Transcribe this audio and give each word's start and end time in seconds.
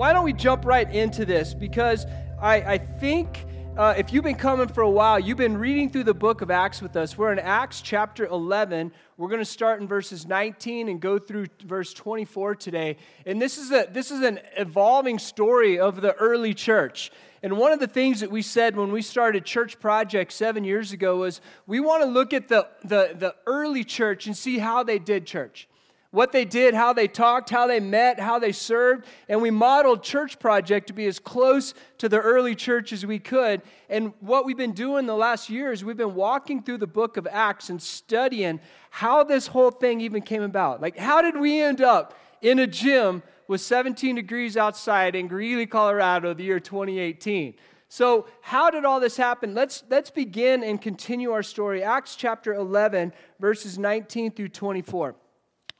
why 0.00 0.14
don't 0.14 0.24
we 0.24 0.32
jump 0.32 0.64
right 0.64 0.90
into 0.90 1.26
this? 1.26 1.52
Because 1.52 2.06
I, 2.40 2.62
I 2.62 2.78
think 2.78 3.44
uh, 3.76 3.92
if 3.98 4.14
you've 4.14 4.24
been 4.24 4.34
coming 4.34 4.66
for 4.66 4.80
a 4.80 4.88
while, 4.88 5.20
you've 5.20 5.36
been 5.36 5.58
reading 5.58 5.90
through 5.90 6.04
the 6.04 6.14
book 6.14 6.40
of 6.40 6.50
Acts 6.50 6.80
with 6.80 6.96
us. 6.96 7.18
We're 7.18 7.32
in 7.32 7.38
Acts 7.38 7.82
chapter 7.82 8.24
11. 8.24 8.92
We're 9.18 9.28
going 9.28 9.42
to 9.42 9.44
start 9.44 9.82
in 9.82 9.86
verses 9.86 10.24
19 10.24 10.88
and 10.88 11.02
go 11.02 11.18
through 11.18 11.48
verse 11.66 11.92
24 11.92 12.54
today. 12.54 12.96
And 13.26 13.42
this 13.42 13.58
is, 13.58 13.72
a, 13.72 13.88
this 13.92 14.10
is 14.10 14.22
an 14.22 14.40
evolving 14.56 15.18
story 15.18 15.78
of 15.78 16.00
the 16.00 16.14
early 16.14 16.54
church. 16.54 17.12
And 17.42 17.58
one 17.58 17.72
of 17.72 17.78
the 17.78 17.86
things 17.86 18.20
that 18.20 18.30
we 18.30 18.40
said 18.40 18.78
when 18.78 18.92
we 18.92 19.02
started 19.02 19.44
Church 19.44 19.78
Project 19.78 20.32
seven 20.32 20.64
years 20.64 20.92
ago 20.92 21.18
was 21.18 21.42
we 21.66 21.78
want 21.78 22.04
to 22.04 22.08
look 22.08 22.32
at 22.32 22.48
the, 22.48 22.68
the, 22.84 23.14
the 23.18 23.34
early 23.46 23.84
church 23.84 24.26
and 24.26 24.34
see 24.34 24.56
how 24.56 24.82
they 24.82 24.98
did 24.98 25.26
church 25.26 25.68
what 26.10 26.32
they 26.32 26.44
did, 26.44 26.74
how 26.74 26.92
they 26.92 27.06
talked, 27.06 27.50
how 27.50 27.66
they 27.66 27.78
met, 27.78 28.18
how 28.18 28.38
they 28.38 28.50
served. 28.50 29.06
And 29.28 29.40
we 29.40 29.50
modeled 29.50 30.02
Church 30.02 30.38
Project 30.38 30.88
to 30.88 30.92
be 30.92 31.06
as 31.06 31.20
close 31.20 31.72
to 31.98 32.08
the 32.08 32.18
early 32.18 32.54
church 32.56 32.92
as 32.92 33.06
we 33.06 33.20
could. 33.20 33.62
And 33.88 34.12
what 34.20 34.44
we've 34.44 34.56
been 34.56 34.72
doing 34.72 35.06
the 35.06 35.14
last 35.14 35.48
year 35.48 35.70
is 35.70 35.84
we've 35.84 35.96
been 35.96 36.16
walking 36.16 36.62
through 36.62 36.78
the 36.78 36.86
book 36.86 37.16
of 37.16 37.28
Acts 37.30 37.70
and 37.70 37.80
studying 37.80 38.60
how 38.90 39.22
this 39.22 39.46
whole 39.46 39.70
thing 39.70 40.00
even 40.00 40.22
came 40.22 40.42
about. 40.42 40.80
Like, 40.80 40.98
how 40.98 41.22
did 41.22 41.36
we 41.36 41.60
end 41.60 41.80
up 41.80 42.18
in 42.42 42.58
a 42.58 42.66
gym 42.66 43.22
with 43.46 43.60
17 43.60 44.16
degrees 44.16 44.56
outside 44.56 45.14
in 45.14 45.28
Greeley, 45.28 45.66
Colorado, 45.66 46.34
the 46.34 46.42
year 46.42 46.58
2018? 46.58 47.54
So, 47.92 48.26
how 48.40 48.70
did 48.70 48.84
all 48.84 49.00
this 49.00 49.16
happen? 49.16 49.52
Let's, 49.52 49.82
let's 49.90 50.10
begin 50.10 50.62
and 50.62 50.80
continue 50.80 51.32
our 51.32 51.42
story. 51.42 51.82
Acts 51.82 52.14
chapter 52.14 52.54
11, 52.54 53.12
verses 53.40 53.78
19 53.78 54.30
through 54.30 54.50
24. 54.50 55.16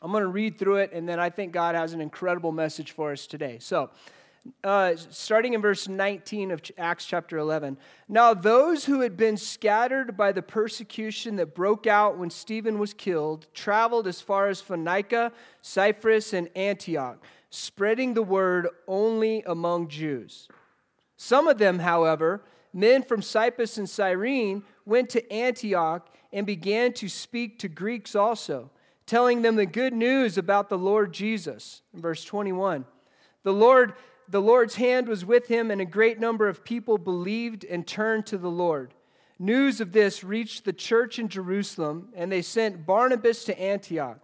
I'm 0.03 0.13
going 0.13 0.23
to 0.23 0.29
read 0.29 0.59
through 0.59 0.77
it, 0.77 0.93
and 0.93 1.07
then 1.07 1.21
I 1.21 1.29
think 1.29 1.53
God 1.53 1.75
has 1.75 1.93
an 1.93 2.01
incredible 2.01 2.53
message 2.53 2.93
for 2.93 3.13
us 3.13 3.27
today. 3.27 3.59
So, 3.61 3.91
uh, 4.65 4.97
starting 4.97 5.53
in 5.53 5.61
verse 5.61 5.89
19 5.89 6.51
of 6.51 6.63
Acts 6.79 7.05
chapter 7.05 7.37
11. 7.37 7.77
Now, 8.09 8.33
those 8.33 8.87
who 8.87 9.01
had 9.01 9.15
been 9.19 9.37
scattered 9.37 10.17
by 10.17 10.33
the 10.33 10.41
persecution 10.41 11.37
that 11.37 11.55
broke 11.55 11.87
out 11.87 12.17
when 12.17 12.31
Stephen 12.31 12.79
was 12.79 12.95
killed 12.95 13.47
traveled 13.53 14.07
as 14.07 14.23
far 14.23 14.49
as 14.49 14.63
Phoenicia, 14.63 15.33
Cyprus, 15.61 16.33
and 16.33 16.49
Antioch, 16.57 17.23
spreading 17.51 18.15
the 18.15 18.23
word 18.23 18.69
only 18.89 19.43
among 19.47 19.89
Jews. 19.89 20.49
Some 21.19 21.47
of 21.47 21.59
them, 21.59 21.81
however, 21.81 22.41
men 22.73 23.03
from 23.03 23.21
Cyprus 23.21 23.77
and 23.77 23.91
Cyrene, 23.91 24.63
went 24.87 25.11
to 25.11 25.31
Antioch 25.31 26.09
and 26.33 26.47
began 26.47 26.95
to 26.95 27.09
speak 27.11 27.59
to 27.59 27.69
Greeks 27.69 28.15
also 28.15 28.71
telling 29.11 29.43
them 29.43 29.57
the 29.57 29.67
good 29.67 29.93
news 29.93 30.39
about 30.39 30.69
the 30.69 30.79
Lord 30.79 31.13
Jesus. 31.13 31.83
In 31.93 32.01
verse 32.01 32.23
21. 32.25 32.85
The 33.43 33.53
Lord 33.53 33.95
the 34.29 34.41
Lord's 34.41 34.77
hand 34.77 35.09
was 35.09 35.25
with 35.25 35.49
him 35.49 35.73
and 35.73 35.81
a 35.81 35.85
great 35.85 36.21
number 36.21 36.47
of 36.47 36.63
people 36.63 36.97
believed 36.97 37.65
and 37.65 37.85
turned 37.85 38.27
to 38.27 38.39
the 38.39 38.49
Lord. 38.49 38.95
News 39.41 39.81
of 39.81 39.91
this 39.91 40.23
reached 40.23 40.65
the 40.65 40.73
church 40.73 41.19
in 41.19 41.27
Jerusalem 41.27 42.11
and 42.15 42.31
they 42.31 42.41
sent 42.41 42.87
Barnabas 42.87 43.43
to 43.47 43.61
Antioch. 43.61 44.21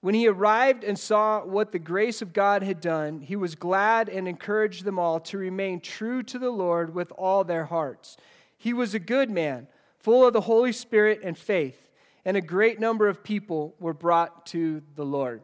When 0.00 0.14
he 0.14 0.26
arrived 0.26 0.82
and 0.82 0.98
saw 0.98 1.44
what 1.44 1.70
the 1.70 1.78
grace 1.78 2.22
of 2.22 2.32
God 2.32 2.62
had 2.62 2.80
done, 2.80 3.20
he 3.20 3.36
was 3.36 3.54
glad 3.54 4.08
and 4.08 4.26
encouraged 4.26 4.86
them 4.86 4.98
all 4.98 5.20
to 5.20 5.36
remain 5.36 5.78
true 5.78 6.22
to 6.22 6.38
the 6.38 6.50
Lord 6.50 6.94
with 6.94 7.12
all 7.18 7.44
their 7.44 7.66
hearts. 7.66 8.16
He 8.56 8.72
was 8.72 8.94
a 8.94 8.98
good 8.98 9.30
man, 9.30 9.66
full 9.98 10.26
of 10.26 10.32
the 10.32 10.40
Holy 10.40 10.72
Spirit 10.72 11.20
and 11.22 11.36
faith 11.36 11.82
and 12.24 12.36
a 12.36 12.40
great 12.40 12.80
number 12.80 13.08
of 13.08 13.22
people 13.22 13.74
were 13.78 13.94
brought 13.94 14.46
to 14.46 14.82
the 14.94 15.04
Lord. 15.04 15.42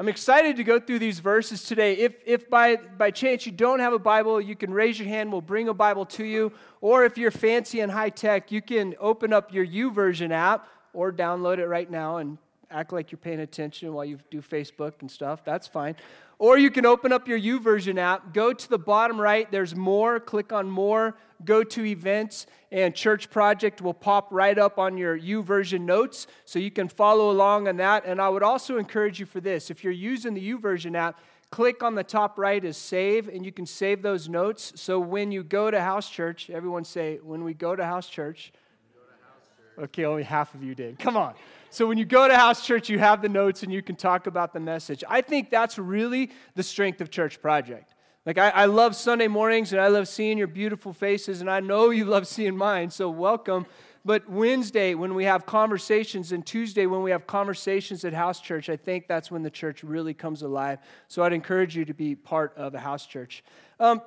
I'm 0.00 0.08
excited 0.08 0.56
to 0.56 0.64
go 0.64 0.80
through 0.80 0.98
these 0.98 1.20
verses 1.20 1.62
today. 1.64 1.92
If, 1.92 2.14
if 2.24 2.48
by, 2.48 2.76
by 2.76 3.10
chance 3.10 3.44
you 3.44 3.52
don't 3.52 3.80
have 3.80 3.92
a 3.92 3.98
Bible, 3.98 4.40
you 4.40 4.56
can 4.56 4.72
raise 4.72 4.98
your 4.98 5.08
hand. 5.08 5.30
We'll 5.30 5.42
bring 5.42 5.68
a 5.68 5.74
Bible 5.74 6.06
to 6.06 6.24
you. 6.24 6.52
Or 6.80 7.04
if 7.04 7.18
you're 7.18 7.30
fancy 7.30 7.80
and 7.80 7.92
high 7.92 8.08
tech, 8.08 8.50
you 8.50 8.62
can 8.62 8.94
open 8.98 9.34
up 9.34 9.52
your 9.52 9.66
YouVersion 9.66 10.30
app 10.30 10.66
or 10.94 11.12
download 11.12 11.58
it 11.58 11.66
right 11.66 11.90
now 11.90 12.16
and 12.16 12.38
act 12.70 12.94
like 12.94 13.12
you're 13.12 13.18
paying 13.18 13.40
attention 13.40 13.92
while 13.92 14.06
you 14.06 14.18
do 14.30 14.40
Facebook 14.40 14.94
and 15.02 15.10
stuff. 15.10 15.44
That's 15.44 15.66
fine. 15.66 15.96
Or 16.40 16.56
you 16.56 16.70
can 16.70 16.86
open 16.86 17.12
up 17.12 17.28
your 17.28 17.38
YouVersion 17.38 17.98
app, 17.98 18.32
go 18.32 18.54
to 18.54 18.68
the 18.70 18.78
bottom 18.78 19.20
right, 19.20 19.48
there's 19.52 19.76
more, 19.76 20.18
click 20.18 20.54
on 20.54 20.70
more, 20.70 21.14
go 21.44 21.62
to 21.62 21.84
events, 21.84 22.46
and 22.72 22.94
Church 22.94 23.28
Project 23.28 23.82
will 23.82 23.92
pop 23.92 24.28
right 24.30 24.56
up 24.56 24.78
on 24.78 24.96
your 24.96 25.18
YouVersion 25.18 25.82
notes 25.82 26.26
so 26.46 26.58
you 26.58 26.70
can 26.70 26.88
follow 26.88 27.30
along 27.30 27.68
on 27.68 27.76
that. 27.76 28.06
And 28.06 28.22
I 28.22 28.30
would 28.30 28.42
also 28.42 28.78
encourage 28.78 29.20
you 29.20 29.26
for 29.26 29.42
this 29.42 29.70
if 29.70 29.84
you're 29.84 29.92
using 29.92 30.32
the 30.32 30.52
YouVersion 30.52 30.96
app, 30.96 31.20
click 31.50 31.82
on 31.82 31.94
the 31.94 32.04
top 32.04 32.38
right 32.38 32.64
is 32.64 32.78
save, 32.78 33.28
and 33.28 33.44
you 33.44 33.52
can 33.52 33.66
save 33.66 34.00
those 34.00 34.26
notes. 34.26 34.72
So 34.76 34.98
when 34.98 35.30
you 35.32 35.44
go 35.44 35.70
to 35.70 35.78
house 35.78 36.08
church, 36.08 36.48
everyone 36.48 36.84
say, 36.84 37.18
when 37.22 37.44
we 37.44 37.52
go 37.52 37.76
to 37.76 37.84
house 37.84 38.08
church. 38.08 38.50
Go 38.94 39.00
to 39.00 39.24
house 39.26 39.46
church. 39.76 39.84
Okay, 39.90 40.06
only 40.06 40.22
half 40.22 40.54
of 40.54 40.62
you 40.62 40.74
did. 40.74 40.98
Come 40.98 41.18
on. 41.18 41.34
So 41.72 41.86
when 41.86 41.98
you 41.98 42.04
go 42.04 42.26
to 42.26 42.36
house 42.36 42.66
church, 42.66 42.88
you 42.88 42.98
have 42.98 43.22
the 43.22 43.28
notes 43.28 43.62
and 43.62 43.72
you 43.72 43.80
can 43.80 43.94
talk 43.94 44.26
about 44.26 44.52
the 44.52 44.58
message. 44.58 45.04
I 45.08 45.20
think 45.20 45.50
that's 45.50 45.78
really 45.78 46.32
the 46.56 46.64
strength 46.64 47.00
of 47.00 47.10
Church 47.10 47.40
Project. 47.40 47.94
Like, 48.26 48.38
I, 48.38 48.50
I 48.50 48.64
love 48.64 48.96
Sunday 48.96 49.28
mornings 49.28 49.72
and 49.72 49.80
I 49.80 49.86
love 49.86 50.08
seeing 50.08 50.36
your 50.36 50.48
beautiful 50.48 50.92
faces, 50.92 51.40
and 51.40 51.48
I 51.48 51.60
know 51.60 51.90
you 51.90 52.04
love 52.04 52.26
seeing 52.26 52.56
mine, 52.56 52.90
so 52.90 53.08
welcome. 53.08 53.66
But 54.04 54.28
Wednesday, 54.28 54.94
when 54.94 55.14
we 55.14 55.24
have 55.24 55.46
conversations, 55.46 56.32
and 56.32 56.44
Tuesday, 56.44 56.86
when 56.86 57.02
we 57.02 57.12
have 57.12 57.26
conversations 57.26 58.04
at 58.04 58.14
house 58.14 58.40
church, 58.40 58.68
I 58.68 58.76
think 58.76 59.06
that's 59.06 59.30
when 59.30 59.42
the 59.42 59.50
church 59.50 59.84
really 59.84 60.12
comes 60.12 60.42
alive. 60.42 60.80
So 61.06 61.22
I'd 61.22 61.32
encourage 61.32 61.76
you 61.76 61.84
to 61.84 61.94
be 61.94 62.14
part 62.16 62.52
of 62.56 62.74
a 62.74 62.80
house 62.80 63.06
church. 63.06 63.44
Um, 63.78 64.02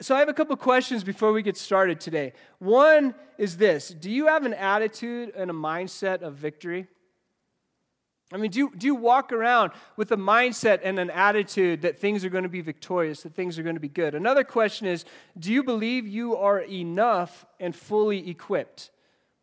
so 0.00 0.14
I 0.14 0.18
have 0.18 0.28
a 0.28 0.34
couple 0.34 0.56
questions 0.56 1.04
before 1.04 1.32
we 1.32 1.42
get 1.42 1.56
started 1.56 2.00
today. 2.00 2.32
One 2.58 3.14
is 3.38 3.56
this 3.56 3.90
Do 3.90 4.10
you 4.10 4.26
have 4.26 4.44
an 4.44 4.54
attitude 4.54 5.32
and 5.36 5.50
a 5.50 5.54
mindset 5.54 6.22
of 6.22 6.34
victory? 6.34 6.88
I 8.32 8.38
mean, 8.38 8.50
do 8.50 8.58
you, 8.58 8.72
do 8.76 8.86
you 8.86 8.94
walk 8.96 9.32
around 9.32 9.70
with 9.96 10.10
a 10.10 10.16
mindset 10.16 10.80
and 10.82 10.98
an 10.98 11.10
attitude 11.10 11.82
that 11.82 12.00
things 12.00 12.24
are 12.24 12.28
going 12.28 12.42
to 12.42 12.48
be 12.48 12.60
victorious, 12.60 13.22
that 13.22 13.34
things 13.34 13.56
are 13.56 13.62
going 13.62 13.76
to 13.76 13.80
be 13.80 13.88
good? 13.88 14.16
Another 14.16 14.42
question 14.42 14.86
is 14.86 15.04
do 15.38 15.52
you 15.52 15.62
believe 15.62 16.08
you 16.08 16.36
are 16.36 16.60
enough 16.60 17.46
and 17.60 17.74
fully 17.74 18.28
equipped? 18.28 18.90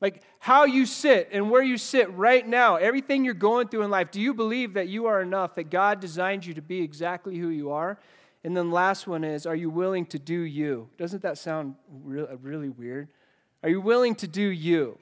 Like 0.01 0.21
how 0.39 0.65
you 0.65 0.85
sit 0.85 1.29
and 1.31 1.49
where 1.49 1.63
you 1.63 1.77
sit 1.77 2.13
right 2.13 2.45
now, 2.45 2.75
everything 2.75 3.23
you're 3.23 3.33
going 3.33 3.69
through 3.69 3.83
in 3.83 3.89
life, 3.89 4.11
do 4.11 4.19
you 4.19 4.33
believe 4.33 4.73
that 4.73 4.89
you 4.89 5.05
are 5.05 5.21
enough, 5.21 5.55
that 5.55 5.69
God 5.69 6.01
designed 6.01 6.45
you 6.45 6.53
to 6.55 6.61
be 6.61 6.81
exactly 6.81 7.37
who 7.37 7.47
you 7.47 7.71
are? 7.71 7.97
And 8.43 8.57
then 8.57 8.67
the 8.67 8.75
last 8.75 9.07
one 9.07 9.23
is 9.23 9.45
are 9.45 9.55
you 9.55 9.69
willing 9.69 10.05
to 10.07 10.19
do 10.19 10.41
you? 10.41 10.89
Doesn't 10.97 11.21
that 11.21 11.37
sound 11.37 11.75
really 11.89 12.67
weird? 12.67 13.07
Are 13.63 13.69
you 13.69 13.79
willing 13.79 14.15
to 14.15 14.27
do 14.27 14.41
you? 14.41 14.97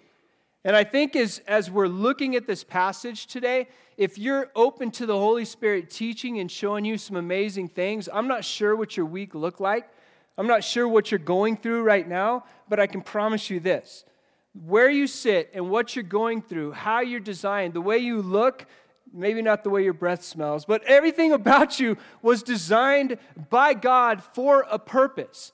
And 0.63 0.75
I 0.75 0.83
think 0.83 1.15
as, 1.15 1.41
as 1.47 1.71
we're 1.71 1.87
looking 1.87 2.35
at 2.35 2.45
this 2.45 2.63
passage 2.63 3.25
today, 3.25 3.67
if 3.97 4.17
you're 4.17 4.49
open 4.55 4.91
to 4.91 5.05
the 5.05 5.17
Holy 5.17 5.45
Spirit 5.45 5.89
teaching 5.89 6.39
and 6.39 6.51
showing 6.51 6.85
you 6.85 6.97
some 6.97 7.15
amazing 7.15 7.67
things, 7.67 8.07
I'm 8.11 8.27
not 8.27 8.45
sure 8.45 8.75
what 8.75 8.95
your 8.95 9.05
week 9.05 9.33
looked 9.33 9.59
like. 9.59 9.89
I'm 10.37 10.47
not 10.47 10.63
sure 10.63 10.87
what 10.87 11.11
you're 11.11 11.19
going 11.19 11.57
through 11.57 11.83
right 11.83 12.07
now, 12.07 12.45
but 12.69 12.79
I 12.79 12.87
can 12.87 13.01
promise 13.01 13.49
you 13.49 13.59
this. 13.59 14.05
Where 14.53 14.89
you 14.89 15.07
sit 15.07 15.49
and 15.53 15.69
what 15.69 15.95
you're 15.95 16.03
going 16.03 16.41
through, 16.41 16.73
how 16.73 17.01
you're 17.01 17.19
designed, 17.19 17.73
the 17.73 17.81
way 17.81 17.97
you 17.97 18.21
look, 18.21 18.65
maybe 19.13 19.41
not 19.41 19.63
the 19.63 19.69
way 19.69 19.83
your 19.83 19.93
breath 19.93 20.23
smells, 20.23 20.65
but 20.65 20.83
everything 20.83 21.31
about 21.33 21.79
you 21.79 21.97
was 22.21 22.43
designed 22.43 23.17
by 23.49 23.73
God 23.73 24.23
for 24.23 24.65
a 24.69 24.77
purpose. 24.77 25.53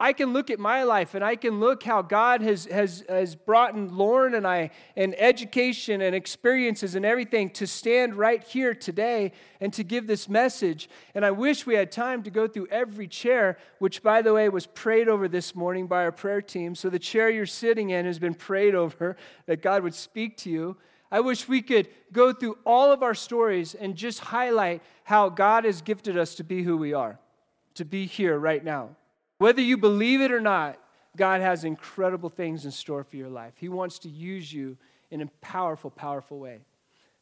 I 0.00 0.12
can 0.12 0.32
look 0.32 0.50
at 0.50 0.58
my 0.58 0.82
life 0.82 1.14
and 1.14 1.24
I 1.24 1.36
can 1.36 1.60
look 1.60 1.84
how 1.84 2.02
God 2.02 2.40
has, 2.42 2.64
has, 2.64 3.04
has 3.08 3.36
brought 3.36 3.74
in 3.74 3.96
Lauren 3.96 4.34
and 4.34 4.44
I 4.44 4.70
and 4.96 5.14
education 5.18 6.00
and 6.00 6.16
experiences 6.16 6.96
and 6.96 7.04
everything 7.04 7.48
to 7.50 7.66
stand 7.66 8.16
right 8.16 8.42
here 8.42 8.74
today 8.74 9.30
and 9.60 9.72
to 9.74 9.84
give 9.84 10.08
this 10.08 10.28
message. 10.28 10.88
And 11.14 11.24
I 11.24 11.30
wish 11.30 11.64
we 11.64 11.76
had 11.76 11.92
time 11.92 12.24
to 12.24 12.30
go 12.30 12.48
through 12.48 12.66
every 12.72 13.06
chair, 13.06 13.56
which, 13.78 14.02
by 14.02 14.20
the 14.20 14.34
way, 14.34 14.48
was 14.48 14.66
prayed 14.66 15.08
over 15.08 15.28
this 15.28 15.54
morning 15.54 15.86
by 15.86 16.02
our 16.02 16.12
prayer 16.12 16.42
team. 16.42 16.74
So 16.74 16.90
the 16.90 16.98
chair 16.98 17.30
you're 17.30 17.46
sitting 17.46 17.90
in 17.90 18.04
has 18.04 18.18
been 18.18 18.34
prayed 18.34 18.74
over 18.74 19.16
that 19.46 19.62
God 19.62 19.84
would 19.84 19.94
speak 19.94 20.36
to 20.38 20.50
you. 20.50 20.76
I 21.12 21.20
wish 21.20 21.46
we 21.46 21.62
could 21.62 21.88
go 22.12 22.32
through 22.32 22.58
all 22.66 22.90
of 22.90 23.04
our 23.04 23.14
stories 23.14 23.76
and 23.76 23.94
just 23.94 24.18
highlight 24.18 24.82
how 25.04 25.28
God 25.28 25.64
has 25.64 25.82
gifted 25.82 26.18
us 26.18 26.34
to 26.34 26.42
be 26.42 26.64
who 26.64 26.76
we 26.76 26.92
are, 26.92 27.20
to 27.74 27.84
be 27.84 28.06
here 28.06 28.36
right 28.36 28.64
now. 28.64 28.96
Whether 29.44 29.60
you 29.60 29.76
believe 29.76 30.22
it 30.22 30.32
or 30.32 30.40
not, 30.40 30.78
God 31.18 31.42
has 31.42 31.64
incredible 31.64 32.30
things 32.30 32.64
in 32.64 32.70
store 32.70 33.04
for 33.04 33.16
your 33.16 33.28
life. 33.28 33.52
He 33.58 33.68
wants 33.68 33.98
to 33.98 34.08
use 34.08 34.50
you 34.50 34.78
in 35.10 35.20
a 35.20 35.26
powerful, 35.42 35.90
powerful 35.90 36.38
way. 36.38 36.60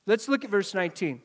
Let's 0.06 0.28
look 0.28 0.44
at 0.44 0.50
verse 0.50 0.72
19. 0.72 1.20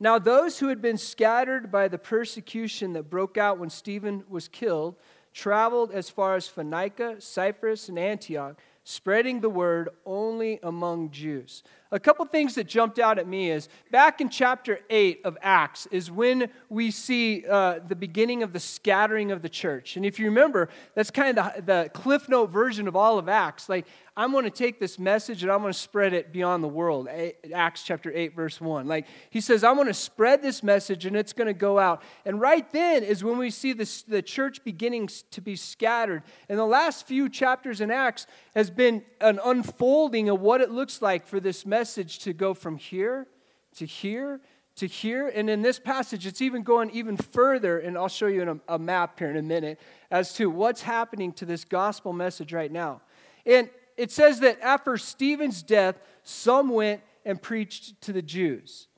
Now, 0.00 0.18
those 0.18 0.58
who 0.58 0.66
had 0.66 0.82
been 0.82 0.98
scattered 0.98 1.70
by 1.70 1.86
the 1.86 1.98
persecution 1.98 2.94
that 2.94 3.04
broke 3.04 3.38
out 3.38 3.60
when 3.60 3.70
Stephen 3.70 4.24
was 4.28 4.48
killed 4.48 4.96
traveled 5.32 5.92
as 5.92 6.10
far 6.10 6.34
as 6.34 6.48
Phoenicia, 6.48 7.20
Cyprus, 7.20 7.88
and 7.88 7.96
Antioch, 7.96 8.58
spreading 8.88 9.40
the 9.40 9.50
word 9.50 9.88
only 10.04 10.60
among 10.62 11.10
Jews. 11.10 11.64
A 11.90 11.98
couple 11.98 12.24
things 12.24 12.54
that 12.54 12.68
jumped 12.68 13.00
out 13.00 13.18
at 13.18 13.26
me 13.26 13.50
is 13.50 13.68
back 13.90 14.20
in 14.20 14.28
chapter 14.28 14.78
8 14.88 15.22
of 15.24 15.36
Acts 15.42 15.86
is 15.90 16.08
when 16.08 16.48
we 16.68 16.92
see 16.92 17.44
uh, 17.50 17.80
the 17.84 17.96
beginning 17.96 18.44
of 18.44 18.52
the 18.52 18.60
scattering 18.60 19.32
of 19.32 19.42
the 19.42 19.48
church. 19.48 19.96
And 19.96 20.06
if 20.06 20.20
you 20.20 20.26
remember, 20.26 20.68
that's 20.94 21.10
kind 21.10 21.36
of 21.36 21.56
the, 21.56 21.62
the 21.62 21.90
Cliff 21.94 22.28
Note 22.28 22.50
version 22.50 22.86
of 22.86 22.94
all 22.94 23.18
of 23.18 23.28
Acts. 23.28 23.68
Like, 23.68 23.86
I'm 24.18 24.32
going 24.32 24.44
to 24.44 24.50
take 24.50 24.80
this 24.80 24.98
message 24.98 25.42
and 25.42 25.52
I'm 25.52 25.60
going 25.60 25.72
to 25.72 25.78
spread 25.78 26.14
it 26.14 26.32
beyond 26.32 26.64
the 26.64 26.68
world. 26.68 27.06
Acts 27.52 27.82
chapter 27.82 28.10
8, 28.10 28.34
verse 28.34 28.60
1. 28.60 28.88
Like 28.88 29.06
he 29.28 29.42
says, 29.42 29.62
I'm 29.62 29.74
going 29.74 29.88
to 29.88 29.94
spread 29.94 30.40
this 30.40 30.62
message 30.62 31.04
and 31.04 31.14
it's 31.14 31.34
going 31.34 31.48
to 31.48 31.54
go 31.54 31.78
out. 31.78 32.02
And 32.24 32.40
right 32.40 32.70
then 32.72 33.02
is 33.02 33.22
when 33.22 33.36
we 33.36 33.50
see 33.50 33.74
this, 33.74 34.02
the 34.02 34.22
church 34.22 34.64
beginning 34.64 35.10
to 35.32 35.40
be 35.42 35.54
scattered. 35.54 36.22
And 36.48 36.58
the 36.58 36.64
last 36.64 37.06
few 37.06 37.28
chapters 37.28 37.82
in 37.82 37.90
Acts 37.90 38.26
has 38.54 38.70
been 38.70 39.02
an 39.20 39.38
unfolding 39.44 40.30
of 40.30 40.40
what 40.40 40.62
it 40.62 40.70
looks 40.70 41.02
like 41.02 41.26
for 41.26 41.38
this 41.38 41.66
message 41.66 42.20
to 42.20 42.32
go 42.32 42.54
from 42.54 42.78
here 42.78 43.26
to 43.76 43.84
here 43.84 44.40
to 44.76 44.86
here. 44.86 45.28
And 45.28 45.50
in 45.50 45.60
this 45.60 45.78
passage, 45.78 46.26
it's 46.26 46.40
even 46.40 46.62
going 46.62 46.90
even 46.90 47.18
further. 47.18 47.78
And 47.78 47.98
I'll 47.98 48.08
show 48.08 48.28
you 48.28 48.42
in 48.42 48.48
a, 48.48 48.60
a 48.68 48.78
map 48.78 49.18
here 49.18 49.28
in 49.28 49.36
a 49.36 49.42
minute 49.42 49.78
as 50.10 50.32
to 50.34 50.48
what's 50.48 50.82
happening 50.82 51.32
to 51.34 51.44
this 51.44 51.66
gospel 51.66 52.14
message 52.14 52.54
right 52.54 52.72
now. 52.72 53.02
And 53.44 53.70
it 53.96 54.10
says 54.10 54.40
that 54.40 54.60
after 54.60 54.96
Stephen's 54.96 55.62
death, 55.62 55.98
some 56.22 56.68
went 56.68 57.02
and 57.24 57.40
preached 57.40 58.00
to 58.02 58.12
the 58.12 58.22
Jews. 58.22 58.88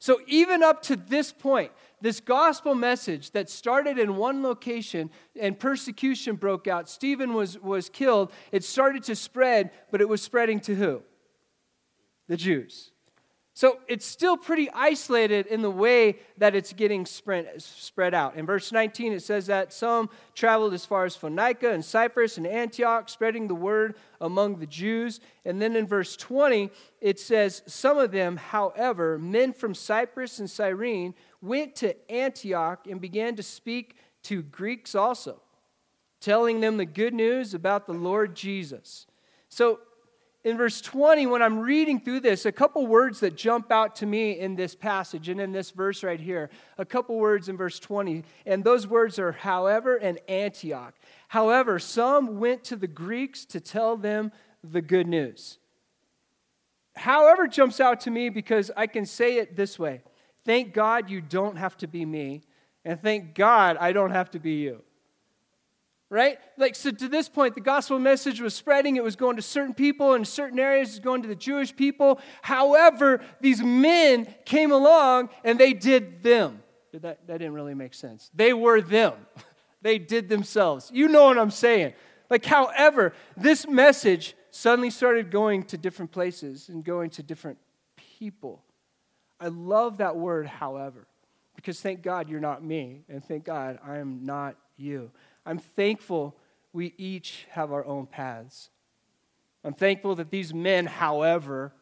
So, 0.00 0.20
even 0.26 0.62
up 0.62 0.82
to 0.82 0.96
this 0.96 1.32
point, 1.32 1.72
this 2.00 2.20
gospel 2.20 2.74
message 2.74 3.32
that 3.32 3.50
started 3.50 3.98
in 3.98 4.16
one 4.16 4.42
location 4.42 5.10
and 5.40 5.58
persecution 5.58 6.36
broke 6.36 6.68
out, 6.68 6.88
Stephen 6.88 7.34
was, 7.34 7.58
was 7.58 7.88
killed, 7.88 8.32
it 8.52 8.62
started 8.62 9.02
to 9.04 9.16
spread, 9.16 9.72
but 9.90 10.00
it 10.00 10.08
was 10.08 10.22
spreading 10.22 10.60
to 10.60 10.74
who? 10.76 11.02
The 12.28 12.36
Jews. 12.36 12.92
So 13.58 13.80
it's 13.88 14.06
still 14.06 14.36
pretty 14.36 14.70
isolated 14.70 15.48
in 15.48 15.62
the 15.62 15.70
way 15.70 16.20
that 16.36 16.54
it's 16.54 16.72
getting 16.72 17.04
spread, 17.04 18.14
out. 18.14 18.36
In 18.36 18.46
verse 18.46 18.70
19, 18.70 19.12
it 19.12 19.24
says 19.24 19.48
that 19.48 19.72
some 19.72 20.10
traveled 20.32 20.74
as 20.74 20.84
far 20.84 21.04
as 21.04 21.16
Phoenicia 21.16 21.72
and 21.72 21.84
Cyprus 21.84 22.38
and 22.38 22.46
Antioch, 22.46 23.08
spreading 23.08 23.48
the 23.48 23.56
word 23.56 23.96
among 24.20 24.60
the 24.60 24.66
Jews. 24.66 25.18
And 25.44 25.60
then 25.60 25.74
in 25.74 25.88
verse 25.88 26.14
20, 26.14 26.70
it 27.00 27.18
says, 27.18 27.62
Some 27.66 27.98
of 27.98 28.12
them, 28.12 28.36
however, 28.36 29.18
men 29.18 29.52
from 29.52 29.74
Cyprus 29.74 30.38
and 30.38 30.48
Cyrene, 30.48 31.16
went 31.42 31.74
to 31.74 31.96
Antioch 32.08 32.86
and 32.88 33.00
began 33.00 33.34
to 33.34 33.42
speak 33.42 33.96
to 34.22 34.42
Greeks 34.42 34.94
also, 34.94 35.42
telling 36.20 36.60
them 36.60 36.76
the 36.76 36.86
good 36.86 37.12
news 37.12 37.54
about 37.54 37.88
the 37.88 37.92
Lord 37.92 38.36
Jesus. 38.36 39.08
So 39.48 39.80
in 40.48 40.56
verse 40.56 40.80
20, 40.80 41.26
when 41.26 41.42
I'm 41.42 41.58
reading 41.58 42.00
through 42.00 42.20
this, 42.20 42.46
a 42.46 42.52
couple 42.52 42.86
words 42.86 43.20
that 43.20 43.36
jump 43.36 43.70
out 43.70 43.96
to 43.96 44.06
me 44.06 44.38
in 44.38 44.56
this 44.56 44.74
passage 44.74 45.28
and 45.28 45.38
in 45.38 45.52
this 45.52 45.70
verse 45.72 46.02
right 46.02 46.18
here. 46.18 46.48
A 46.78 46.86
couple 46.86 47.18
words 47.18 47.50
in 47.50 47.56
verse 47.58 47.78
20, 47.78 48.24
and 48.46 48.64
those 48.64 48.86
words 48.86 49.18
are 49.18 49.32
however 49.32 49.96
and 49.96 50.18
Antioch. 50.26 50.94
However, 51.28 51.78
some 51.78 52.40
went 52.40 52.64
to 52.64 52.76
the 52.76 52.86
Greeks 52.86 53.44
to 53.44 53.60
tell 53.60 53.98
them 53.98 54.32
the 54.64 54.80
good 54.80 55.06
news. 55.06 55.58
However, 56.96 57.46
jumps 57.46 57.78
out 57.78 58.00
to 58.00 58.10
me 58.10 58.30
because 58.30 58.70
I 58.74 58.86
can 58.86 59.04
say 59.04 59.36
it 59.36 59.54
this 59.54 59.78
way 59.78 60.00
Thank 60.46 60.72
God 60.72 61.10
you 61.10 61.20
don't 61.20 61.56
have 61.56 61.76
to 61.76 61.86
be 61.86 62.06
me, 62.06 62.42
and 62.86 62.98
thank 63.02 63.34
God 63.34 63.76
I 63.78 63.92
don't 63.92 64.12
have 64.12 64.30
to 64.30 64.38
be 64.38 64.52
you 64.52 64.82
right? 66.10 66.38
Like, 66.56 66.74
so 66.74 66.90
to 66.90 67.08
this 67.08 67.28
point, 67.28 67.54
the 67.54 67.60
gospel 67.60 67.98
message 67.98 68.40
was 68.40 68.54
spreading. 68.54 68.96
It 68.96 69.04
was 69.04 69.16
going 69.16 69.36
to 69.36 69.42
certain 69.42 69.74
people 69.74 70.14
in 70.14 70.24
certain 70.24 70.58
areas, 70.58 70.90
it 70.90 70.92
was 70.92 71.00
going 71.00 71.22
to 71.22 71.28
the 71.28 71.34
Jewish 71.34 71.74
people. 71.74 72.20
However, 72.42 73.20
these 73.40 73.62
men 73.62 74.26
came 74.44 74.72
along 74.72 75.30
and 75.44 75.58
they 75.58 75.72
did 75.72 76.22
them. 76.22 76.62
That, 76.92 77.26
that 77.26 77.38
didn't 77.38 77.52
really 77.52 77.74
make 77.74 77.94
sense. 77.94 78.30
They 78.34 78.52
were 78.52 78.80
them, 78.80 79.14
they 79.82 79.98
did 79.98 80.28
themselves. 80.28 80.90
You 80.92 81.08
know 81.08 81.24
what 81.24 81.38
I'm 81.38 81.50
saying. 81.50 81.92
Like, 82.30 82.44
however, 82.44 83.14
this 83.36 83.66
message 83.66 84.34
suddenly 84.50 84.90
started 84.90 85.30
going 85.30 85.62
to 85.64 85.78
different 85.78 86.12
places 86.12 86.68
and 86.68 86.84
going 86.84 87.10
to 87.10 87.22
different 87.22 87.58
people. 88.18 88.62
I 89.40 89.48
love 89.48 89.98
that 89.98 90.16
word, 90.16 90.46
however, 90.46 91.06
because 91.56 91.80
thank 91.80 92.02
God 92.02 92.28
you're 92.28 92.40
not 92.40 92.62
me, 92.62 93.04
and 93.08 93.24
thank 93.24 93.44
God 93.44 93.78
I 93.86 93.98
am 93.98 94.24
not 94.24 94.56
you. 94.76 95.10
I'm 95.48 95.58
thankful 95.58 96.36
we 96.74 96.92
each 96.98 97.46
have 97.52 97.72
our 97.72 97.82
own 97.86 98.04
paths. 98.04 98.68
I'm 99.64 99.72
thankful 99.72 100.14
that 100.16 100.30
these 100.30 100.52
men, 100.52 100.84
however, 100.84 101.72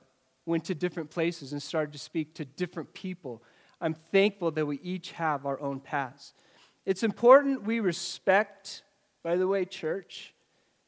went 0.47 0.67
to 0.67 0.75
different 0.77 1.11
places 1.11 1.51
and 1.51 1.61
started 1.61 1.91
to 1.93 1.99
speak 1.99 2.33
to 2.35 2.45
different 2.45 2.95
people. 2.95 3.43
I'm 3.81 3.93
thankful 3.93 4.53
that 4.53 4.65
we 4.67 4.79
each 4.85 5.11
have 5.13 5.47
our 5.47 5.61
own 5.61 5.81
paths. 5.81 6.33
It's 6.85 7.03
important 7.03 7.65
we 7.65 7.81
respect, 7.81 8.85
by 9.25 9.35
the 9.35 9.49
way, 9.49 9.65
church, 9.65 10.33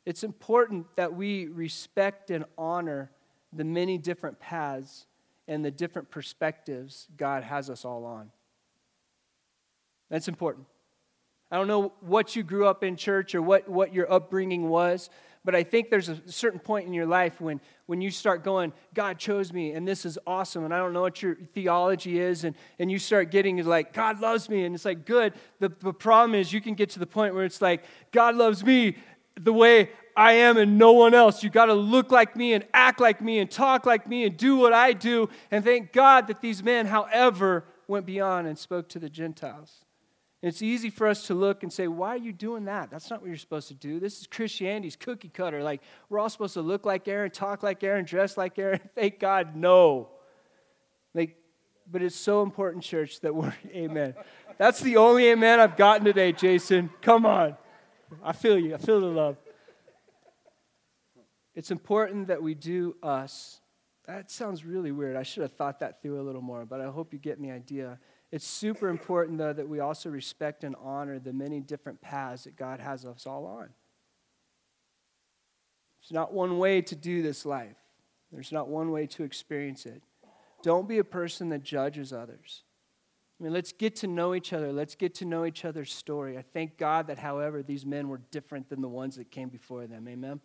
it's 0.07 0.23
important 0.23 0.87
that 0.95 1.13
we 1.13 1.49
respect 1.49 2.31
and 2.31 2.45
honor 2.57 3.11
the 3.53 3.65
many 3.65 3.99
different 3.99 4.39
paths 4.39 5.07
and 5.49 5.65
the 5.65 5.73
different 5.73 6.13
perspectives 6.13 7.09
God 7.17 7.43
has 7.43 7.69
us 7.71 7.85
all 7.85 8.05
on. 8.05 8.31
That's 10.11 10.29
important. 10.29 10.67
I 11.51 11.57
don't 11.57 11.69
know 11.69 11.93
what 12.01 12.37
you 12.37 12.43
grew 12.43 12.67
up 12.67 12.85
in 12.85 12.97
church 12.97 13.35
or 13.35 13.43
what, 13.43 13.69
what 13.69 13.95
your 13.95 14.11
upbringing 14.13 14.69
was, 14.69 15.09
but 15.45 15.55
I 15.55 15.63
think 15.63 15.89
there's 15.89 16.11
a 16.11 16.21
certain 16.27 16.61
point 16.61 16.87
in 16.87 16.93
your 16.93 17.07
life 17.07 17.41
when, 17.41 17.61
when 17.87 18.03
you 18.03 18.11
start 18.11 18.45
going, 18.45 18.73
God 18.93 19.19
chose 19.19 19.51
me 19.53 19.73
and 19.73 19.89
this 19.89 20.05
is 20.05 20.19
awesome, 20.27 20.65
and 20.65 20.75
I 20.75 20.79
don't 20.79 20.93
know 20.93 21.01
what 21.01 21.23
your 21.23 21.37
theology 21.55 22.21
is, 22.21 22.45
and, 22.45 22.55
and 22.79 22.91
you 22.91 22.99
start 22.99 23.31
getting 23.31 23.65
like, 23.65 23.95
God 23.95 24.21
loves 24.21 24.51
me, 24.51 24.65
and 24.65 24.75
it's 24.75 24.85
like, 24.85 25.07
good. 25.07 25.33
The, 25.59 25.71
the 25.81 25.95
problem 25.95 26.35
is 26.35 26.53
you 26.53 26.61
can 26.61 26.75
get 26.75 26.91
to 26.91 26.99
the 26.99 27.07
point 27.07 27.35
where 27.35 27.45
it's 27.45 27.63
like, 27.63 27.85
God 28.13 28.35
loves 28.35 28.63
me 28.63 28.97
the 29.41 29.53
way 29.53 29.91
I 30.19 30.33
am 30.33 30.57
and 30.57 30.79
no 30.79 30.93
one 30.93 31.15
else. 31.15 31.45
You 31.45 31.51
got 31.51 31.67
to 31.67 31.75
look 31.75 32.11
like 32.11 32.37
me 32.37 32.53
and 32.53 32.67
act 32.75 33.01
like 33.01 33.23
me 33.23 33.39
and 33.39 33.49
talk 33.49 33.87
like 33.87 34.09
me 34.09 34.25
and 34.25 34.37
do 34.37 34.57
what 34.57 34.73
I 34.73 34.93
do. 34.93 35.31
And 35.51 35.65
thank 35.65 35.93
God 35.93 36.27
that 36.27 36.41
these 36.41 36.63
men, 36.63 36.87
however, 36.87 37.65
went 37.87 38.05
beyond 38.05 38.49
and 38.49 38.59
spoke 38.59 38.89
to 38.91 38.99
the 38.99 39.09
Gentiles. 39.09 39.85
It's 40.41 40.63
easy 40.63 40.89
for 40.89 41.09
us 41.09 41.27
to 41.27 41.35
look 41.35 41.65
and 41.65 41.73
say, 41.73 41.89
why 41.89 42.11
are 42.11 42.19
you 42.19 42.33
doing 42.33 42.67
that? 42.67 42.91
That's 42.91 43.11
not 43.11 43.21
what 43.21 43.29
you're 43.29 43.37
supposed 43.37 43.69
to 43.69 43.75
do. 43.75 43.99
This 43.99 44.21
is 44.21 44.27
Christianity's 44.29 44.95
cookie 44.95 45.31
cutter. 45.31 45.65
Like, 45.65 45.83
we're 46.09 46.21
all 46.21 46.31
supposed 46.31 46.55
to 46.55 46.63
look 46.63 46.87
like 46.87 47.09
Aaron, 47.09 47.33
talk 47.33 47.65
like 47.65 47.83
Aaron, 47.83 48.05
dress 48.05 48.37
like 48.37 48.57
Aaron. 48.59 48.81
Thank 48.95 49.19
God, 49.19 49.57
no. 49.57 50.11
Like, 51.13 51.37
but 51.91 52.03
it's 52.03 52.15
so 52.15 52.43
important, 52.43 52.85
church, 52.85 53.21
that 53.21 53.35
we're, 53.35 53.53
amen. 53.75 54.15
That's 54.59 54.81
the 54.81 54.97
only 54.99 55.29
amen 55.29 55.59
I've 55.59 55.77
gotten 55.77 56.05
today, 56.05 56.31
Jason. 56.31 56.91
Come 57.03 57.27
on. 57.27 57.57
I 58.23 58.33
feel 58.33 58.59
you. 58.59 58.75
I 58.75 58.79
feel 58.79 59.01
the 59.01 59.07
love. 59.07 59.37
It's 61.57 61.73
important 61.73 62.29
that 62.29 62.41
we 62.41 62.55
do 62.55 62.95
us. 63.03 63.61
That 64.07 64.31
sounds 64.31 64.65
really 64.65 64.93
weird. 64.93 65.17
I 65.17 65.25
should 65.25 65.43
have 65.43 65.53
thought 65.53 65.81
that 65.81 66.01
through 66.01 66.21
a 66.21 66.23
little 66.23 66.41
more, 66.41 66.65
but 66.65 66.81
I 66.81 66.87
hope 66.87 67.13
you 67.13 67.19
get 67.19 67.43
the 67.43 67.51
idea. 67.51 67.99
It's 68.31 68.47
super 68.47 68.89
important, 68.89 69.39
though, 69.39 69.53
that 69.53 69.69
we 69.69 69.81
also 69.81 70.11
respect 70.11 70.63
and 70.63 70.77
honor 70.83 71.19
the 71.19 71.33
many 71.33 71.61
different 71.61 72.01
paths 72.01 72.45
that 72.45 72.57
God 72.57 72.81
has 72.81 73.05
us 73.05 73.27
all 73.27 73.47
on. 73.47 73.71
There's 76.01 76.13
not 76.13 76.33
one 76.33 76.59
way 76.59 76.83
to 76.83 76.95
do 76.95 77.23
this 77.23 77.47
life, 77.47 77.77
there's 78.33 78.53
not 78.53 78.69
one 78.69 78.91
way 78.91 79.07
to 79.07 79.25
experience 79.25 79.87
it. 79.87 80.03
Don't 80.63 80.89
be 80.89 80.99
a 80.99 81.05
person 81.05 81.49
that 81.51 81.63
judges 81.63 82.13
others. 82.13 82.65
I 83.39 83.45
mean, 83.45 83.53
let's 83.53 83.73
get 83.73 83.95
to 83.97 84.09
know 84.09 84.35
each 84.35 84.53
other. 84.53 84.73
Let's 84.73 84.97
get 84.97 85.15
to 85.17 85.25
know 85.25 85.45
each 85.45 85.65
other's 85.65 85.93
story. 85.95 86.37
I 86.37 86.43
thank 86.43 86.77
God 86.77 87.07
that, 87.07 87.19
however, 87.19 87.63
these 87.63 87.87
men 87.87 88.09
were 88.09 88.21
different 88.33 88.69
than 88.69 88.81
the 88.81 88.89
ones 88.89 89.15
that 89.17 89.31
came 89.31 89.49
before 89.49 89.87
them. 89.87 90.09
Amen. 90.09 90.41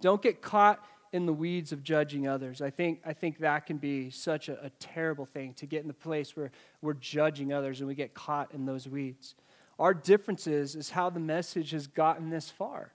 Don't 0.00 0.20
get 0.20 0.42
caught 0.42 0.84
in 1.12 1.26
the 1.26 1.32
weeds 1.32 1.72
of 1.72 1.82
judging 1.82 2.28
others. 2.28 2.62
I 2.62 2.70
think, 2.70 3.00
I 3.04 3.12
think 3.12 3.38
that 3.38 3.66
can 3.66 3.78
be 3.78 4.10
such 4.10 4.48
a, 4.48 4.64
a 4.64 4.70
terrible 4.78 5.26
thing 5.26 5.54
to 5.54 5.66
get 5.66 5.82
in 5.82 5.88
the 5.88 5.94
place 5.94 6.36
where 6.36 6.52
we're 6.82 6.94
judging 6.94 7.52
others 7.52 7.80
and 7.80 7.88
we 7.88 7.94
get 7.94 8.14
caught 8.14 8.52
in 8.54 8.64
those 8.64 8.88
weeds. 8.88 9.34
Our 9.78 9.94
differences 9.94 10.76
is 10.76 10.90
how 10.90 11.10
the 11.10 11.20
message 11.20 11.70
has 11.72 11.86
gotten 11.86 12.30
this 12.30 12.50
far. 12.50 12.92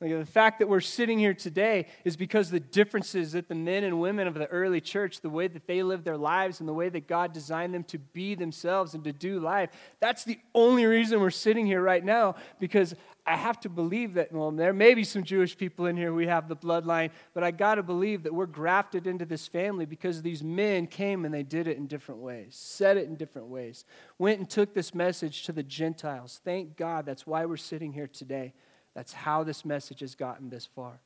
Like 0.00 0.10
the 0.10 0.26
fact 0.26 0.58
that 0.58 0.68
we're 0.68 0.80
sitting 0.80 1.18
here 1.18 1.32
today 1.32 1.86
is 2.04 2.16
because 2.16 2.50
the 2.50 2.60
differences 2.60 3.32
that 3.32 3.48
the 3.48 3.54
men 3.54 3.84
and 3.84 4.00
women 4.00 4.26
of 4.26 4.34
the 4.34 4.46
early 4.48 4.80
church, 4.80 5.20
the 5.20 5.30
way 5.30 5.48
that 5.48 5.66
they 5.66 5.82
lived 5.82 6.04
their 6.04 6.18
lives 6.18 6.60
and 6.60 6.68
the 6.68 6.74
way 6.74 6.88
that 6.90 7.08
God 7.08 7.32
designed 7.32 7.72
them 7.72 7.84
to 7.84 7.98
be 7.98 8.34
themselves 8.34 8.94
and 8.94 9.02
to 9.04 9.12
do 9.12 9.40
life, 9.40 9.70
that's 10.00 10.24
the 10.24 10.38
only 10.54 10.84
reason 10.84 11.20
we're 11.20 11.30
sitting 11.30 11.64
here 11.64 11.80
right 11.80 12.04
now 12.04 12.34
because 12.60 12.94
I 13.26 13.36
have 13.36 13.58
to 13.60 13.70
believe 13.70 14.14
that, 14.14 14.32
well, 14.32 14.50
there 14.50 14.74
may 14.74 14.92
be 14.92 15.02
some 15.02 15.22
Jewish 15.22 15.56
people 15.56 15.86
in 15.86 15.96
here, 15.96 16.12
we 16.12 16.26
have 16.26 16.46
the 16.46 16.56
bloodline, 16.56 17.10
but 17.32 17.42
I 17.42 17.52
got 17.52 17.76
to 17.76 17.82
believe 17.82 18.22
that 18.24 18.34
we're 18.34 18.44
grafted 18.44 19.06
into 19.06 19.24
this 19.24 19.48
family 19.48 19.86
because 19.86 20.20
these 20.20 20.44
men 20.44 20.86
came 20.86 21.24
and 21.24 21.32
they 21.32 21.42
did 21.42 21.66
it 21.66 21.78
in 21.78 21.86
different 21.86 22.20
ways, 22.20 22.54
said 22.54 22.98
it 22.98 23.06
in 23.06 23.14
different 23.16 23.48
ways, 23.48 23.86
went 24.18 24.40
and 24.40 24.50
took 24.50 24.74
this 24.74 24.94
message 24.94 25.44
to 25.44 25.52
the 25.52 25.62
Gentiles. 25.62 26.40
Thank 26.44 26.76
God 26.76 27.06
that's 27.06 27.26
why 27.26 27.46
we're 27.46 27.56
sitting 27.56 27.94
here 27.94 28.08
today. 28.08 28.52
That's 28.94 29.14
how 29.14 29.42
this 29.42 29.64
message 29.64 30.00
has 30.00 30.14
gotten 30.14 30.50
this 30.50 30.66
far. 30.66 31.00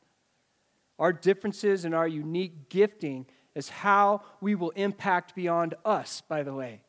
Our 0.98 1.12
differences 1.12 1.84
and 1.84 1.94
our 1.94 2.08
unique 2.08 2.68
gifting 2.68 3.26
is 3.54 3.68
how 3.68 4.22
we 4.40 4.56
will 4.56 4.70
impact 4.70 5.36
beyond 5.36 5.74
us, 5.84 6.20
by 6.28 6.42
the 6.42 6.52
way. 6.52 6.82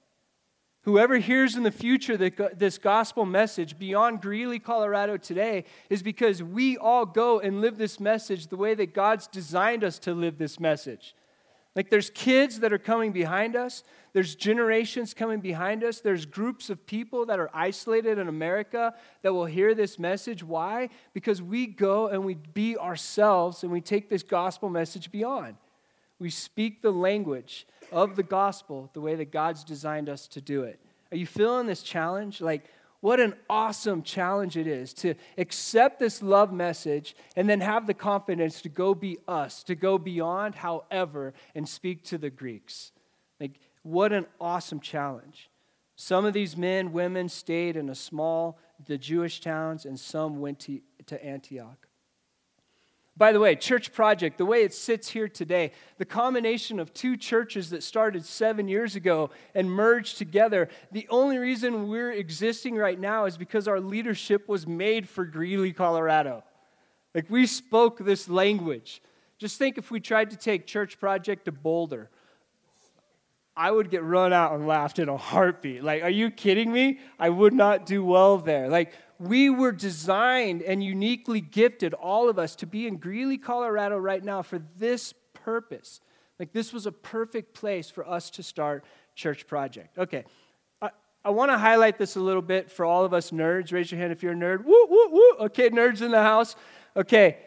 Whoever 0.83 1.17
hears 1.17 1.57
in 1.57 1.63
the 1.63 1.71
future 1.71 2.15
this 2.15 2.77
gospel 2.77 3.25
message 3.25 3.77
beyond 3.77 4.21
Greeley, 4.21 4.59
Colorado 4.59 5.17
today 5.17 5.65
is 5.89 6.01
because 6.01 6.41
we 6.41 6.77
all 6.77 7.05
go 7.05 7.39
and 7.39 7.59
live 7.59 7.77
this 7.77 8.00
message 8.00 8.48
the 8.48 8.55
way 8.55 8.74
that 8.75 8.93
God's 8.93 9.27
designed 9.27 9.83
us 9.83 10.00
to 10.00 10.13
live 10.13 10.38
this 10.38 10.57
message. 10.59 11.15
Like 11.75 11.89
there's 11.89 12.09
kids 12.09 12.62
that 12.62 12.74
are 12.74 12.79
coming 12.79 13.12
behind 13.12 13.55
us, 13.55 13.83
there's 14.13 14.36
generations 14.36 15.13
coming 15.13 15.41
behind 15.41 15.83
us, 15.83 16.00
there's 16.00 16.25
groups 16.25 16.69
of 16.69 16.86
people 16.86 17.25
that 17.27 17.39
are 17.39 17.50
isolated 17.53 18.17
in 18.17 18.27
America 18.27 18.95
that 19.21 19.33
will 19.33 19.45
hear 19.45 19.75
this 19.75 20.00
message. 20.00 20.43
Why? 20.43 20.89
Because 21.13 21.41
we 21.41 21.67
go 21.67 22.07
and 22.07 22.24
we 22.25 22.36
be 22.36 22.77
ourselves 22.77 23.63
and 23.63 23.71
we 23.71 23.81
take 23.81 24.09
this 24.09 24.24
gospel 24.24 24.69
message 24.69 25.12
beyond. 25.12 25.55
We 26.19 26.29
speak 26.29 26.81
the 26.81 26.91
language 26.91 27.65
of 27.91 28.15
the 28.15 28.23
gospel 28.23 28.89
the 28.93 29.01
way 29.01 29.15
that 29.15 29.31
God's 29.31 29.63
designed 29.63 30.09
us 30.09 30.27
to 30.27 30.41
do 30.41 30.63
it. 30.63 30.79
Are 31.11 31.17
you 31.17 31.25
feeling 31.25 31.65
this 31.65 31.81
challenge? 31.81 32.41
Like, 32.41 32.69
what 33.01 33.21
an 33.21 33.33
awesome 33.49 34.03
challenge 34.03 34.57
it 34.57 34.67
is 34.67 34.93
to 34.95 35.15
accept 35.38 35.99
this 35.99 36.21
love 36.21 36.51
message 36.51 37.15
and 37.35 37.49
then 37.49 37.61
have 37.61 37.88
the 37.88 37.93
confidence 37.93 38.61
to 38.61 38.69
go 38.69 38.93
be 38.93 39.17
us, 39.27 39.63
to 39.63 39.75
go 39.75 39.97
beyond, 39.97 40.55
however, 40.55 41.33
and 41.55 41.67
speak 41.67 42.03
to 42.05 42.17
the 42.17 42.29
Greeks. 42.29 42.91
Like, 43.39 43.59
what 43.83 44.11
an 44.11 44.25
awesome 44.41 44.81
challenge. 44.81 45.49
Some 45.95 46.25
of 46.25 46.33
these 46.33 46.57
men, 46.57 46.91
women 46.91 47.29
stayed 47.29 47.77
in 47.77 47.89
a 47.89 47.95
small, 47.95 48.59
the 48.85 48.97
Jewish 48.97 49.39
towns, 49.39 49.85
and 49.85 49.99
some 49.99 50.39
went 50.39 50.59
to, 50.61 50.81
to 51.07 51.25
Antioch. 51.25 51.88
By 53.19 53.33
the 53.33 53.39
way, 53.41 53.55
Church 53.55 53.91
Project, 53.91 54.38
the 54.38 54.45
way 54.45 54.63
it 54.63 54.73
sits 54.73 55.09
here 55.09 55.27
today, 55.27 55.73
the 55.97 56.05
combination 56.05 56.79
of 56.79 56.93
two 56.93 57.17
churches 57.17 57.69
that 57.71 57.83
started 57.83 58.23
seven 58.23 58.69
years 58.69 58.95
ago 58.95 59.29
and 59.53 59.69
merged 59.69 60.17
together, 60.17 60.69
the 60.93 61.05
only 61.09 61.38
reason 61.38 61.89
we're 61.89 62.13
existing 62.13 62.77
right 62.77 62.97
now 62.97 63.25
is 63.25 63.38
because 63.38 63.67
our 63.67 63.81
leadership 63.81 64.47
was 64.47 64.65
made 64.65 65.07
for 65.07 65.25
Greeley, 65.25 65.73
Colorado. 65.73 66.45
Like 67.13 67.29
we 67.29 67.45
spoke 67.45 67.97
this 67.99 68.29
language. 68.29 69.01
Just 69.38 69.57
think 69.57 69.77
if 69.77 69.91
we 69.91 69.99
tried 69.99 70.29
to 70.29 70.38
take 70.38 70.65
Church 70.65 70.97
Project 70.97 71.43
to 71.43 71.51
Boulder. 71.51 72.09
I 73.60 73.70
would 73.70 73.89
get 73.89 74.04
run 74.04 74.32
out 74.32 74.54
and 74.54 74.66
laughed 74.66 75.00
in 75.00 75.10
a 75.10 75.18
heartbeat. 75.18 75.84
Like, 75.84 76.01
are 76.01 76.10
you 76.10 76.32
kidding 76.32 76.72
me? 76.72 77.00
I 77.20 77.30
would 77.30 77.51
not 77.51 77.86
do 77.86 78.06
well 78.06 78.38
there. 78.38 78.70
Like, 78.70 78.94
we 79.20 79.50
were 79.50 79.74
designed 79.74 80.62
and 80.62 80.82
uniquely 80.82 81.42
gifted, 81.42 81.94
all 81.94 82.30
of 82.30 82.39
us, 82.39 82.56
to 82.56 82.66
be 82.66 82.88
in 82.88 82.96
Greeley, 82.96 83.38
Colorado 83.38 83.98
right 83.98 84.24
now 84.24 84.44
for 84.44 84.62
this 84.78 85.13
purpose. 85.34 86.00
Like, 86.39 86.54
this 86.54 86.72
was 86.72 86.86
a 86.86 86.92
perfect 86.94 87.54
place 87.54 87.89
for 87.89 88.08
us 88.08 88.30
to 88.30 88.44
start 88.44 88.86
Church 89.13 89.46
Project. 89.46 89.98
Okay, 89.98 90.24
I, 90.82 90.92
I 91.25 91.32
want 91.32 91.51
to 91.51 91.58
highlight 91.58 91.98
this 91.98 92.16
a 92.16 92.22
little 92.22 92.42
bit 92.42 92.72
for 92.72 92.86
all 92.86 93.04
of 93.04 93.13
us 93.13 93.32
nerds. 93.32 93.74
Raise 93.74 93.92
your 93.92 94.00
hand 94.00 94.13
if 94.13 94.24
you're 94.24 94.32
a 94.32 94.38
nerd. 94.38 94.63
Woo, 94.63 94.88
woo, 94.89 95.10
woo. 95.12 95.32
Okay, 95.42 95.70
nerds 95.70 96.01
in 96.01 96.12
the 96.12 96.24
house. 96.24 96.56
Okay, 96.96 97.39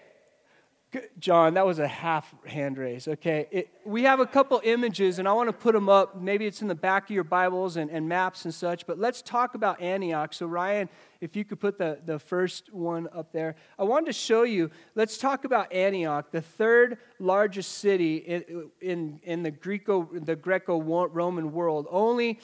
John, 1.18 1.54
that 1.54 1.64
was 1.64 1.78
a 1.78 1.88
half 1.88 2.34
hand 2.44 2.76
raise. 2.76 3.08
Okay. 3.08 3.48
It, 3.50 3.68
we 3.86 4.02
have 4.02 4.20
a 4.20 4.26
couple 4.26 4.60
images, 4.62 5.18
and 5.18 5.26
I 5.26 5.32
want 5.32 5.48
to 5.48 5.52
put 5.52 5.72
them 5.74 5.88
up. 5.88 6.20
Maybe 6.20 6.46
it's 6.46 6.60
in 6.60 6.68
the 6.68 6.74
back 6.74 7.04
of 7.04 7.10
your 7.10 7.24
Bibles 7.24 7.76
and, 7.76 7.90
and, 7.90 8.08
maps 8.08 8.44
and 8.44 8.52
such, 8.52 8.86
but 8.86 8.98
let's 8.98 9.22
talk 9.22 9.54
about 9.54 9.80
Antioch. 9.80 10.34
So, 10.34 10.46
Ryan, 10.46 10.90
if 11.22 11.34
you 11.34 11.44
could 11.44 11.60
put 11.60 11.78
the, 11.78 12.00
the 12.04 12.18
first 12.18 12.72
one 12.74 13.08
up 13.14 13.32
there. 13.32 13.54
I 13.78 13.84
wanted 13.84 14.06
to 14.06 14.12
show 14.12 14.42
you, 14.42 14.70
let's 14.94 15.16
talk 15.16 15.44
about 15.44 15.72
Antioch, 15.72 16.30
the 16.30 16.42
third 16.42 16.98
largest 17.18 17.78
city 17.78 18.16
in, 18.16 18.70
in, 18.80 19.20
in 19.22 19.42
the, 19.42 19.50
Greco, 19.50 20.08
the 20.12 20.36
Greco 20.36 20.80
Roman 20.80 21.52
world, 21.52 21.86
only 21.90 22.40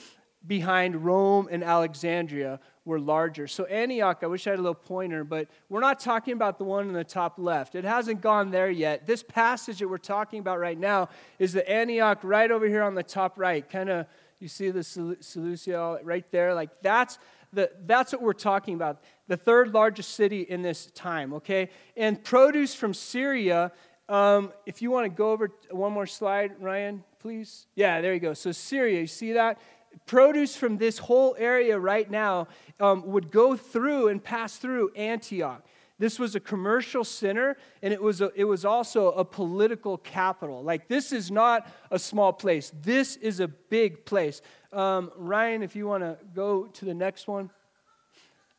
behind 0.46 1.04
Rome 1.04 1.48
and 1.50 1.64
Alexandria, 1.64 2.60
were 2.84 2.98
larger. 2.98 3.46
So, 3.46 3.64
Antioch, 3.64 4.20
I 4.22 4.26
wish 4.26 4.46
I 4.46 4.50
had 4.50 4.58
a 4.58 4.62
little 4.62 4.74
pointer, 4.74 5.22
but 5.22 5.48
we're 5.68 5.80
not 5.80 6.00
talking 6.00 6.32
about 6.32 6.56
the 6.56 6.64
one 6.64 6.88
in 6.88 6.94
the 6.94 7.04
top 7.04 7.34
left. 7.36 7.74
It 7.74 7.84
hasn't 7.84 8.22
gone 8.22 8.50
there 8.50 8.70
yet. 8.70 9.06
This 9.06 9.22
passage 9.22 9.80
that 9.80 9.88
we're 9.88 9.98
talking 9.98 10.38
about 10.40 10.58
right 10.58 10.78
now 10.78 11.10
is 11.38 11.52
the 11.52 11.68
Antioch 11.70 12.20
right 12.22 12.50
over 12.50 12.66
here 12.66 12.82
on 12.82 12.94
the 12.94 13.02
top 13.02 13.34
right. 13.36 13.68
Kind 13.68 13.90
of, 13.90 14.06
you 14.40 14.48
see 14.48 14.70
the 14.70 14.82
Seleucia 14.82 15.98
right 16.02 16.24
there? 16.30 16.54
Like, 16.54 16.70
that's. 16.82 17.18
The, 17.50 17.70
that's 17.86 18.12
what 18.12 18.20
we're 18.20 18.34
talking 18.34 18.74
about. 18.74 19.00
The 19.26 19.38
third 19.38 19.72
largest 19.72 20.14
city 20.14 20.42
in 20.42 20.60
this 20.60 20.90
time, 20.94 21.32
okay? 21.32 21.70
And 21.96 22.22
produce 22.22 22.74
from 22.74 22.92
Syria, 22.92 23.72
um, 24.10 24.52
if 24.66 24.82
you 24.82 24.90
want 24.90 25.06
to 25.06 25.08
go 25.08 25.32
over 25.32 25.50
one 25.70 25.94
more 25.94 26.06
slide, 26.06 26.60
Ryan, 26.60 27.02
please. 27.20 27.66
Yeah, 27.74 28.02
there 28.02 28.12
you 28.12 28.20
go. 28.20 28.34
So, 28.34 28.52
Syria, 28.52 29.00
you 29.00 29.06
see 29.06 29.32
that? 29.32 29.58
Produce 30.06 30.56
from 30.56 30.78
this 30.78 30.98
whole 30.98 31.34
area 31.38 31.78
right 31.78 32.10
now 32.10 32.48
um, 32.80 33.06
would 33.06 33.30
go 33.30 33.56
through 33.56 34.08
and 34.08 34.22
pass 34.22 34.56
through 34.56 34.92
Antioch. 34.94 35.64
This 35.98 36.18
was 36.18 36.36
a 36.36 36.40
commercial 36.40 37.02
center, 37.02 37.56
and 37.82 37.92
it 37.92 38.00
was, 38.00 38.20
a, 38.20 38.30
it 38.36 38.44
was 38.44 38.64
also 38.64 39.10
a 39.12 39.24
political 39.24 39.98
capital. 39.98 40.62
Like, 40.62 40.86
this 40.86 41.12
is 41.12 41.30
not 41.30 41.68
a 41.90 41.98
small 41.98 42.32
place, 42.32 42.72
this 42.82 43.16
is 43.16 43.40
a 43.40 43.48
big 43.48 44.04
place. 44.04 44.40
Um, 44.72 45.10
Ryan, 45.16 45.62
if 45.62 45.74
you 45.74 45.88
want 45.88 46.04
to 46.04 46.18
go 46.34 46.66
to 46.66 46.84
the 46.84 46.94
next 46.94 47.26
one. 47.26 47.50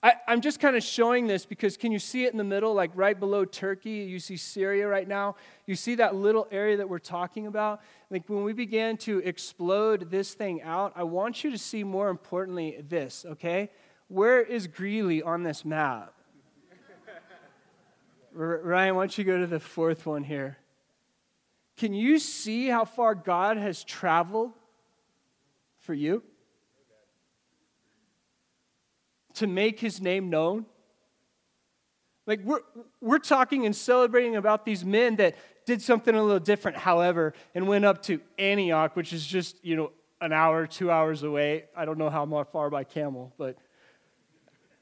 I, 0.02 0.14
am 0.28 0.40
just 0.40 0.62
kind 0.62 0.78
of 0.78 0.84
showing 0.84 1.28
this 1.28 1.46
because 1.46 1.76
can 1.76 1.92
you 1.92 2.00
see 2.00 2.24
it 2.24 2.32
in 2.32 2.38
the 2.38 2.44
middle, 2.44 2.74
like 2.74 2.92
right 2.96 3.20
below 3.20 3.44
Turkey? 3.44 3.90
You 3.90 4.20
see 4.20 4.38
Syria 4.38 4.88
right 4.88 5.08
now. 5.08 5.36
You 5.66 5.76
see 5.76 5.96
that 5.96 6.16
little 6.16 6.48
area 6.52 6.78
that 6.78 6.88
we're 6.88 7.00
talking 7.00 7.48
about? 7.48 7.82
Like 8.10 8.24
when 8.28 8.44
we 8.44 8.54
began 8.54 8.96
to 8.98 9.20
explode 9.20 10.10
this 10.10 10.34
thing 10.34 10.62
out, 10.62 10.94
I 10.96 11.04
want 11.04 11.44
you 11.44 11.52
to 11.52 11.58
see 11.58 11.84
more 11.84 12.10
importantly 12.10 12.82
this, 12.88 13.26
okay? 13.28 13.72
Where 14.08 14.42
is 14.42 14.68
Greeley 14.68 15.22
on 15.22 15.44
this 15.44 15.66
map? 15.66 16.14
Ryan, 18.32 18.96
why 18.96 19.02
don't 19.02 19.18
you 19.18 19.26
go 19.26 19.38
to 19.38 19.48
the 19.48 19.60
fourth 19.60 20.06
one 20.06 20.24
here? 20.24 20.58
Can 21.76 21.94
you 21.94 22.20
see 22.20 22.68
how 22.68 22.86
far 22.86 23.16
God 23.16 23.58
has 23.58 23.84
traveled 23.84 24.54
for 25.80 25.94
you? 25.94 26.24
To 29.40 29.48
make 29.48 29.80
his 29.80 30.00
name 30.00 30.30
known? 30.30 30.66
Like, 32.26 32.42
we're, 32.44 32.62
we're 33.02 33.20
talking 33.20 33.66
and 33.66 33.76
celebrating 33.76 34.36
about 34.36 34.64
these 34.64 34.86
men 34.86 35.16
that 35.16 35.36
did 35.66 35.82
something 35.82 36.14
a 36.16 36.22
little 36.24 36.40
different, 36.40 36.78
however, 36.78 37.34
and 37.56 37.68
went 37.68 37.86
up 37.86 38.02
to 38.04 38.22
Antioch, 38.38 38.96
which 38.96 39.14
is 39.14 39.26
just, 39.26 39.64
you 39.66 39.76
know, 39.76 39.92
an 40.22 40.32
hour, 40.32 40.68
two 40.68 40.92
hours 40.92 41.24
away. 41.24 41.66
I 41.76 41.86
don't 41.86 41.98
know 41.98 42.10
how 42.10 42.26
far 42.52 42.70
by 42.70 42.84
camel, 42.84 43.34
but 43.38 43.58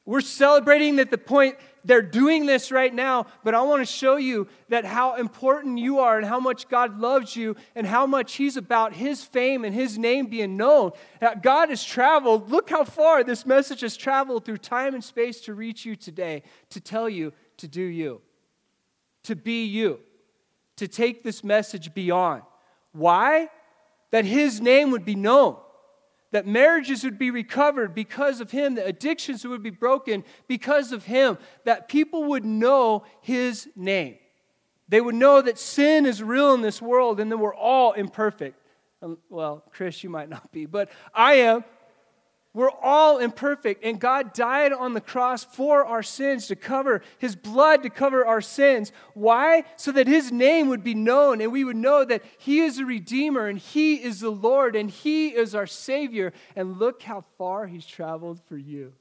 we're 0.07 0.21
celebrating 0.21 0.95
that 0.95 1.11
the 1.11 1.17
point 1.17 1.57
they're 1.83 2.01
doing 2.01 2.45
this 2.45 2.71
right 2.71 2.93
now, 2.93 3.25
but 3.43 3.53
I 3.53 3.61
want 3.63 3.81
to 3.81 3.85
show 3.85 4.15
you 4.15 4.47
that 4.69 4.85
how 4.85 5.15
important 5.15 5.79
you 5.79 5.99
are 5.99 6.17
and 6.17 6.25
how 6.25 6.39
much 6.39 6.69
God 6.69 6.97
loves 6.97 7.35
you 7.35 7.57
and 7.75 7.85
how 7.85 8.07
much 8.07 8.35
He's 8.35 8.55
about 8.55 8.93
His 8.93 9.21
fame 9.21 9.65
and 9.65 9.75
His 9.75 9.97
name 9.97 10.27
being 10.27 10.55
known. 10.55 10.91
That 11.19 11.43
God 11.43 11.67
has 11.67 11.83
traveled. 11.83 12.49
Look 12.49 12.69
how 12.69 12.85
far 12.85 13.21
this 13.25 13.45
message 13.45 13.81
has 13.81 13.97
traveled 13.97 14.45
through 14.45 14.59
time 14.59 14.93
and 14.93 15.03
space 15.03 15.41
to 15.41 15.53
reach 15.53 15.83
you 15.83 15.97
today, 15.97 16.43
to 16.69 16.79
tell 16.79 17.09
you 17.09 17.33
to 17.57 17.67
do 17.67 17.81
you, 17.81 18.21
to 19.23 19.35
be 19.35 19.65
you, 19.65 19.99
to 20.77 20.87
take 20.87 21.21
this 21.21 21.43
message 21.43 21.93
beyond. 21.93 22.43
Why? 22.93 23.49
That 24.11 24.23
His 24.23 24.61
name 24.61 24.91
would 24.91 25.03
be 25.03 25.15
known 25.15 25.57
that 26.31 26.45
marriages 26.45 27.03
would 27.03 27.17
be 27.17 27.31
recovered 27.31 27.95
because 27.95 28.41
of 28.41 28.51
him, 28.51 28.75
that 28.75 28.87
addictions 28.87 29.45
would 29.45 29.63
be 29.63 29.69
broken 29.69 30.23
because 30.47 30.91
of 30.91 31.05
him, 31.05 31.37
that 31.63 31.87
people 31.87 32.25
would 32.25 32.45
know 32.45 33.05
his 33.21 33.69
name. 33.75 34.17
They 34.89 35.01
would 35.01 35.15
know 35.15 35.41
that 35.41 35.57
sin 35.57 36.05
is 36.05 36.23
real 36.23 36.53
in 36.53 36.61
this 36.61 36.81
world 36.81 37.19
and 37.19 37.31
that 37.31 37.37
we're 37.37 37.55
all 37.55 37.93
imperfect. 37.93 38.61
Um, 39.01 39.17
well, 39.29 39.63
Chris, 39.71 40.03
you 40.03 40.09
might 40.09 40.29
not 40.29 40.51
be, 40.51 40.65
but 40.65 40.89
I 41.13 41.35
am. 41.35 41.63
We're 42.57 42.71
all 42.81 43.19
imperfect, 43.19 43.83
and 43.83 43.99
God 43.99 44.33
died 44.33 44.73
on 44.73 44.95
the 44.95 44.99
cross 44.99 45.43
for 45.43 45.85
our 45.85 46.01
sins 46.01 46.47
to 46.47 46.55
cover 46.55 47.03
His 47.19 47.35
blood 47.35 47.83
to 47.83 47.91
cover 47.91 48.25
our 48.25 48.41
sins. 48.41 48.91
Why? 49.13 49.63
So 49.75 49.91
that 49.91 50.07
His 50.07 50.31
name 50.31 50.67
would 50.69 50.83
be 50.83 50.95
known, 50.95 51.39
and 51.39 51.51
we 51.51 51.63
would 51.63 51.75
know 51.75 52.03
that 52.03 52.23
He 52.39 52.61
is 52.61 52.79
a 52.79 52.85
Redeemer, 52.85 53.45
and 53.45 53.59
He 53.59 53.97
is 53.97 54.21
the 54.21 54.31
Lord, 54.31 54.75
and 54.75 54.89
He 54.89 55.27
is 55.27 55.53
our 55.53 55.67
Savior. 55.67 56.33
And 56.55 56.79
look 56.79 57.03
how 57.03 57.25
far 57.37 57.67
He's 57.67 57.85
traveled 57.85 58.41
for 58.47 58.57
you. 58.57 58.93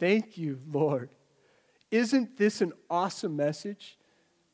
Thank 0.00 0.36
you, 0.36 0.58
Lord. 0.68 1.10
Isn't 1.92 2.36
this 2.36 2.60
an 2.60 2.72
awesome 2.90 3.36
message? 3.36 3.98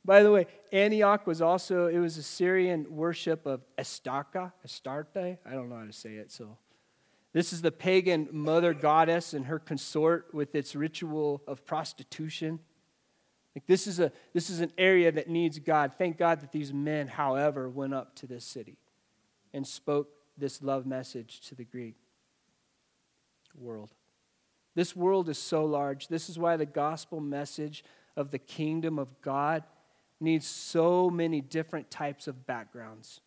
By 0.05 0.23
the 0.23 0.31
way, 0.31 0.47
Antioch 0.73 1.27
was 1.27 1.41
also, 1.41 1.87
it 1.87 2.01
was 2.01 2.19
a 2.19 2.23
Syrian 2.23 2.85
worship 2.91 3.47
of 3.47 3.63
Astarte, 3.79 4.53
Astarte. 4.63 5.39
I 5.47 5.53
don't 5.53 5.71
know 5.71 5.79
how 5.79 5.87
to 5.87 5.93
say 5.95 6.17
it, 6.17 6.31
so 6.31 6.59
this 7.37 7.53
is 7.53 7.61
the 7.61 7.71
pagan 7.71 8.31
mother 8.33 8.73
goddess 8.73 9.35
and 9.35 9.45
her 9.45 9.59
consort 9.59 10.33
with 10.33 10.55
its 10.55 10.75
ritual 10.75 11.43
of 11.47 11.67
prostitution. 11.67 12.61
Like 13.55 13.67
this 13.67 13.87
is 13.87 14.01
a 14.01 14.11
this 14.33 14.49
is 14.49 14.61
an 14.61 14.73
area 14.79 15.13
that 15.13 15.29
needs 15.29 15.59
God. 15.59 15.93
Thank 15.99 16.17
God 16.17 16.41
that 16.41 16.51
these 16.51 16.73
men, 16.73 17.09
however, 17.09 17.69
went 17.69 17.93
up 17.93 18.17
to 18.17 18.27
this 18.27 18.43
city 18.43 18.79
and 19.53 19.67
spoke 19.67 20.09
this 20.39 20.63
love 20.63 20.87
message 20.87 21.41
to 21.49 21.55
the 21.55 21.65
Greek 21.65 21.97
world. 23.55 23.91
This 24.75 24.97
world 24.97 25.29
is 25.29 25.37
so 25.37 25.67
large. 25.67 26.09
This 26.09 26.31
is 26.31 26.39
why 26.39 26.57
the 26.57 26.65
gospel 26.65 27.21
message 27.21 27.85
of 28.17 28.31
the 28.31 28.39
kingdom 28.39 28.99
of 28.99 29.21
God 29.21 29.63
needs 30.21 30.47
so 30.47 31.11
many 31.11 31.43
different 31.43 31.91
types 31.91 32.29
of 32.29 32.47
backgrounds. 32.47 33.21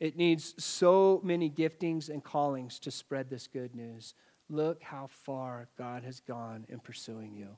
It 0.00 0.16
needs 0.16 0.54
so 0.62 1.20
many 1.22 1.48
giftings 1.50 2.08
and 2.08 2.22
callings 2.22 2.78
to 2.80 2.90
spread 2.90 3.30
this 3.30 3.46
good 3.46 3.74
news. 3.74 4.14
Look 4.50 4.82
how 4.82 5.08
far 5.08 5.68
God 5.78 6.02
has 6.02 6.20
gone 6.20 6.66
in 6.68 6.80
pursuing 6.80 7.34
you. 7.34 7.56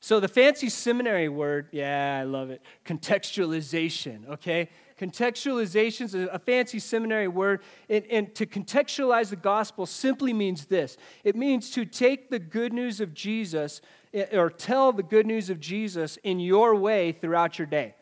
So, 0.00 0.20
the 0.20 0.28
fancy 0.28 0.68
seminary 0.68 1.30
word, 1.30 1.68
yeah, 1.72 2.18
I 2.20 2.24
love 2.24 2.50
it. 2.50 2.60
Contextualization, 2.84 4.28
okay? 4.28 4.68
Contextualization 5.00 6.02
is 6.02 6.14
a 6.14 6.38
fancy 6.38 6.78
seminary 6.78 7.26
word. 7.26 7.62
And, 7.88 8.04
and, 8.10 8.34
to 8.34 8.44
contextualize 8.44 9.30
the 9.30 9.36
gospel 9.36 9.86
simply 9.86 10.34
means 10.34 10.66
this 10.66 10.98
it 11.24 11.36
means 11.36 11.70
to 11.70 11.86
take 11.86 12.28
the 12.28 12.38
good 12.38 12.74
news 12.74 13.00
of 13.00 13.14
Jesus 13.14 13.80
eh, 14.12 14.26
or 14.36 14.50
tell 14.50 14.92
the 14.92 15.02
good 15.02 15.26
news 15.26 15.48
of 15.48 15.58
Jesus 15.58 16.18
in 16.18 16.38
your 16.38 16.74
way 16.74 17.12
throughout 17.12 17.58
your 17.58 17.66
day. 17.66 17.94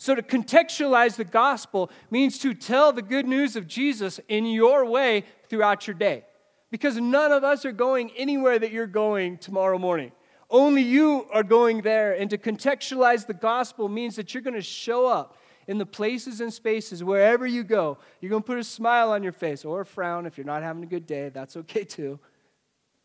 So, 0.00 0.14
to 0.14 0.22
contextualize 0.22 1.16
the 1.16 1.24
gospel 1.24 1.90
means 2.08 2.38
to 2.38 2.54
tell 2.54 2.92
the 2.92 3.02
good 3.02 3.26
news 3.26 3.56
of 3.56 3.66
Jesus 3.66 4.20
in 4.28 4.46
your 4.46 4.84
way 4.84 5.24
throughout 5.48 5.88
your 5.88 5.94
day. 5.94 6.24
Because 6.70 6.96
none 6.96 7.32
of 7.32 7.42
us 7.42 7.64
are 7.64 7.72
going 7.72 8.12
anywhere 8.16 8.60
that 8.60 8.70
you're 8.70 8.86
going 8.86 9.38
tomorrow 9.38 9.76
morning. 9.76 10.12
Only 10.50 10.82
you 10.82 11.26
are 11.32 11.42
going 11.42 11.82
there. 11.82 12.12
And 12.12 12.30
to 12.30 12.38
contextualize 12.38 13.26
the 13.26 13.34
gospel 13.34 13.88
means 13.88 14.14
that 14.16 14.32
you're 14.32 14.42
going 14.42 14.54
to 14.54 14.62
show 14.62 15.06
up 15.06 15.36
in 15.66 15.78
the 15.78 15.86
places 15.86 16.40
and 16.40 16.52
spaces 16.52 17.02
wherever 17.02 17.46
you 17.46 17.64
go. 17.64 17.98
You're 18.20 18.30
going 18.30 18.42
to 18.42 18.46
put 18.46 18.58
a 18.58 18.64
smile 18.64 19.10
on 19.10 19.24
your 19.24 19.32
face 19.32 19.64
or 19.64 19.80
a 19.80 19.86
frown 19.86 20.26
if 20.26 20.38
you're 20.38 20.46
not 20.46 20.62
having 20.62 20.84
a 20.84 20.86
good 20.86 21.06
day. 21.06 21.28
That's 21.30 21.56
okay 21.56 21.84
too. 21.84 22.20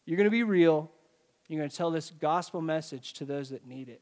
You're 0.05 0.17
going 0.17 0.25
to 0.25 0.31
be 0.31 0.43
real. 0.43 0.91
You're 1.47 1.59
going 1.59 1.69
to 1.69 1.75
tell 1.75 1.91
this 1.91 2.11
gospel 2.11 2.61
message 2.61 3.13
to 3.13 3.25
those 3.25 3.49
that 3.49 3.65
need 3.65 3.89
it 3.89 4.01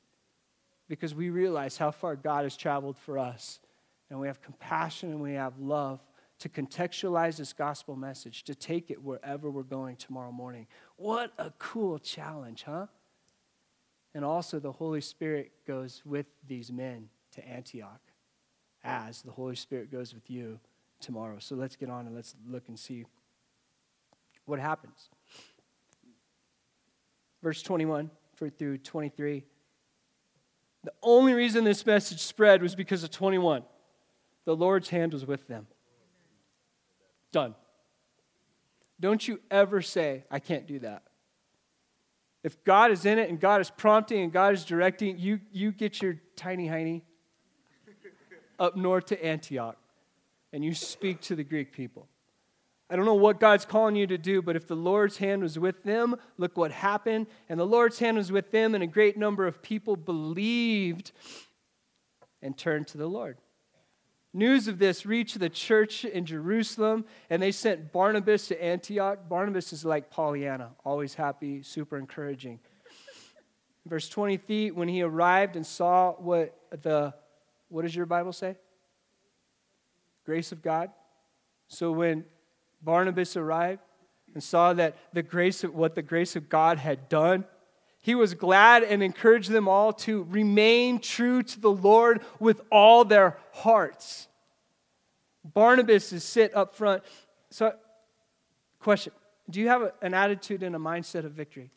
because 0.92 1.16
we 1.16 1.30
realize 1.30 1.78
how 1.78 1.90
far 1.90 2.18
God 2.18 2.44
has 2.44 2.58
traveled 2.58 2.98
for 2.98 3.18
us. 3.18 3.62
And 4.10 4.20
we 4.20 4.28
have 4.28 4.42
compassion 4.42 5.10
and 5.12 5.22
we 5.22 5.36
have 5.36 5.58
love 5.58 6.02
to 6.40 6.50
contextualize 6.50 7.38
this 7.38 7.54
gospel 7.54 7.96
message, 7.96 8.44
to 8.44 8.54
take 8.54 8.92
it 8.92 9.02
wherever 9.02 9.50
we're 9.50 9.64
going 9.64 9.96
tomorrow 9.96 10.34
morning. 10.34 10.68
What 10.98 11.32
a 11.38 11.54
cool 11.60 11.98
challenge, 11.98 12.64
huh? 12.64 12.88
And 14.14 14.26
also, 14.26 14.60
the 14.60 14.74
Holy 14.74 15.00
Spirit 15.00 15.54
goes 15.66 16.02
with 16.04 16.26
these 16.46 16.74
men 16.74 17.08
to 17.36 17.48
Antioch 17.48 18.02
as 18.84 19.22
the 19.22 19.32
Holy 19.32 19.56
Spirit 19.56 19.94
goes 19.94 20.14
with 20.14 20.30
you 20.30 20.60
tomorrow. 21.00 21.38
So 21.40 21.56
let's 21.56 21.78
get 21.78 21.90
on 21.90 22.06
and 22.06 22.14
let's 22.14 22.36
look 22.46 22.68
and 22.68 22.78
see 22.78 23.06
what 24.44 24.60
happens. 24.60 25.08
Verse 27.42 27.62
21 27.62 28.12
through 28.36 28.78
23. 28.80 29.46
The 30.84 30.94
only 31.04 31.34
reason 31.34 31.64
this 31.64 31.86
message 31.86 32.22
spread 32.22 32.62
was 32.62 32.76
because 32.76 33.04
of 33.04 33.12
21. 33.12 33.64
The 34.46 34.56
Lord's 34.56 34.90
hand 34.90 35.14
was 35.14 35.26
with 35.26 35.48
them. 35.48 35.68
Done. 37.32 37.56
Don't 39.00 39.28
you 39.28 39.40
ever 39.50 39.82
say, 39.82 40.26
I 40.30 40.40
can't 40.40 40.68
do 40.68 40.80
that. 40.80 41.04
If 42.44 42.64
God 42.64 42.92
is 42.92 43.06
in 43.06 43.20
it 43.20 43.30
and 43.30 43.40
God 43.40 43.62
is 43.62 43.70
prompting 43.70 44.24
and 44.24 44.32
God 44.32 44.54
is 44.54 44.66
directing, 44.66 45.20
you, 45.20 45.40
you 45.52 45.72
get 45.72 46.02
your 46.02 46.16
tiny 46.36 46.68
hiney 46.68 47.04
up 48.60 48.76
north 48.76 49.06
to 49.08 49.24
Antioch 49.24 49.78
and 50.52 50.64
you 50.64 50.74
speak 50.74 51.22
to 51.22 51.36
the 51.36 51.44
Greek 51.44 51.72
people. 51.72 52.08
I 52.92 52.98
don't 52.98 53.06
know 53.06 53.14
what 53.14 53.40
God's 53.40 53.64
calling 53.64 53.96
you 53.96 54.06
to 54.08 54.18
do, 54.18 54.42
but 54.42 54.58
if 54.58 54.68
the 54.68 54.76
Lord's 54.76 55.16
hand 55.16 55.44
was 55.44 55.58
with 55.58 55.82
them, 55.84 56.18
look 56.38 56.58
what 56.58 56.72
happened. 56.74 57.28
And 57.48 57.58
the 57.58 57.66
Lord's 57.66 58.00
hand 58.00 58.18
was 58.18 58.34
with 58.34 58.52
them, 58.52 58.76
and 58.76 58.84
a 58.84 58.88
great 58.88 59.16
number 59.18 59.48
of 59.48 59.62
people 59.62 59.96
believed 59.96 61.14
and 62.42 62.58
turned 62.58 62.88
to 62.88 62.98
the 62.98 63.08
Lord. 63.08 63.38
News 64.34 64.68
of 64.68 64.78
this 64.78 65.06
reached 65.06 65.40
the 65.40 65.48
church 65.48 66.04
in 66.04 66.26
Jerusalem, 66.26 67.06
and 67.30 67.42
they 67.42 67.54
sent 67.54 67.94
Barnabas 67.94 68.50
to 68.50 68.62
Antioch. 68.62 69.30
Barnabas 69.30 69.72
is 69.72 69.86
like 69.86 70.10
Pollyanna, 70.10 70.72
always 70.84 71.14
happy, 71.14 71.64
super 71.64 71.98
encouraging. 71.98 72.60
Verse 73.86 74.10
20 74.10 74.36
feet, 74.36 74.76
when 74.76 74.90
he 74.90 75.02
arrived 75.02 75.56
and 75.56 75.66
saw 75.66 76.12
what 76.12 76.58
the, 76.82 77.14
what 77.70 77.84
does 77.84 77.96
your 77.96 78.06
Bible 78.06 78.34
say? 78.34 78.58
Grace 80.26 80.52
of 80.52 80.62
God. 80.62 80.92
So 81.70 81.94
when 81.94 82.26
Barnabas 82.82 83.38
arrived 83.38 83.82
and 84.34 84.44
saw 84.44 84.74
that 84.74 84.98
the 85.14 85.24
grace 85.24 85.64
of 85.64 85.76
what 85.76 85.96
the 85.96 86.02
grace 86.02 86.36
of 86.36 86.50
God 86.50 86.78
had 86.78 87.10
done, 87.10 87.46
he 88.02 88.16
was 88.16 88.34
glad 88.34 88.84
and 88.84 89.04
encouraged 89.04 89.52
them 89.52 89.68
all 89.68 89.94
to 89.94 90.24
remain 90.30 91.00
true 91.00 91.44
to 91.44 91.60
the 91.60 91.72
Lord 91.72 92.22
with 92.40 92.62
all 92.72 93.06
their 93.06 93.38
hearts. 93.54 94.28
Barnabas 95.44 96.12
is 96.12 96.24
sit 96.24 96.56
up 96.56 96.76
front. 96.76 97.04
So, 97.50 97.74
question 98.80 99.14
Do 99.50 99.60
you 99.60 99.68
have 99.68 99.92
an 100.02 100.14
attitude 100.14 100.64
and 100.64 100.76
a 100.76 100.80
mindset 100.80 101.26
of 101.26 101.34
victory? 101.34 101.72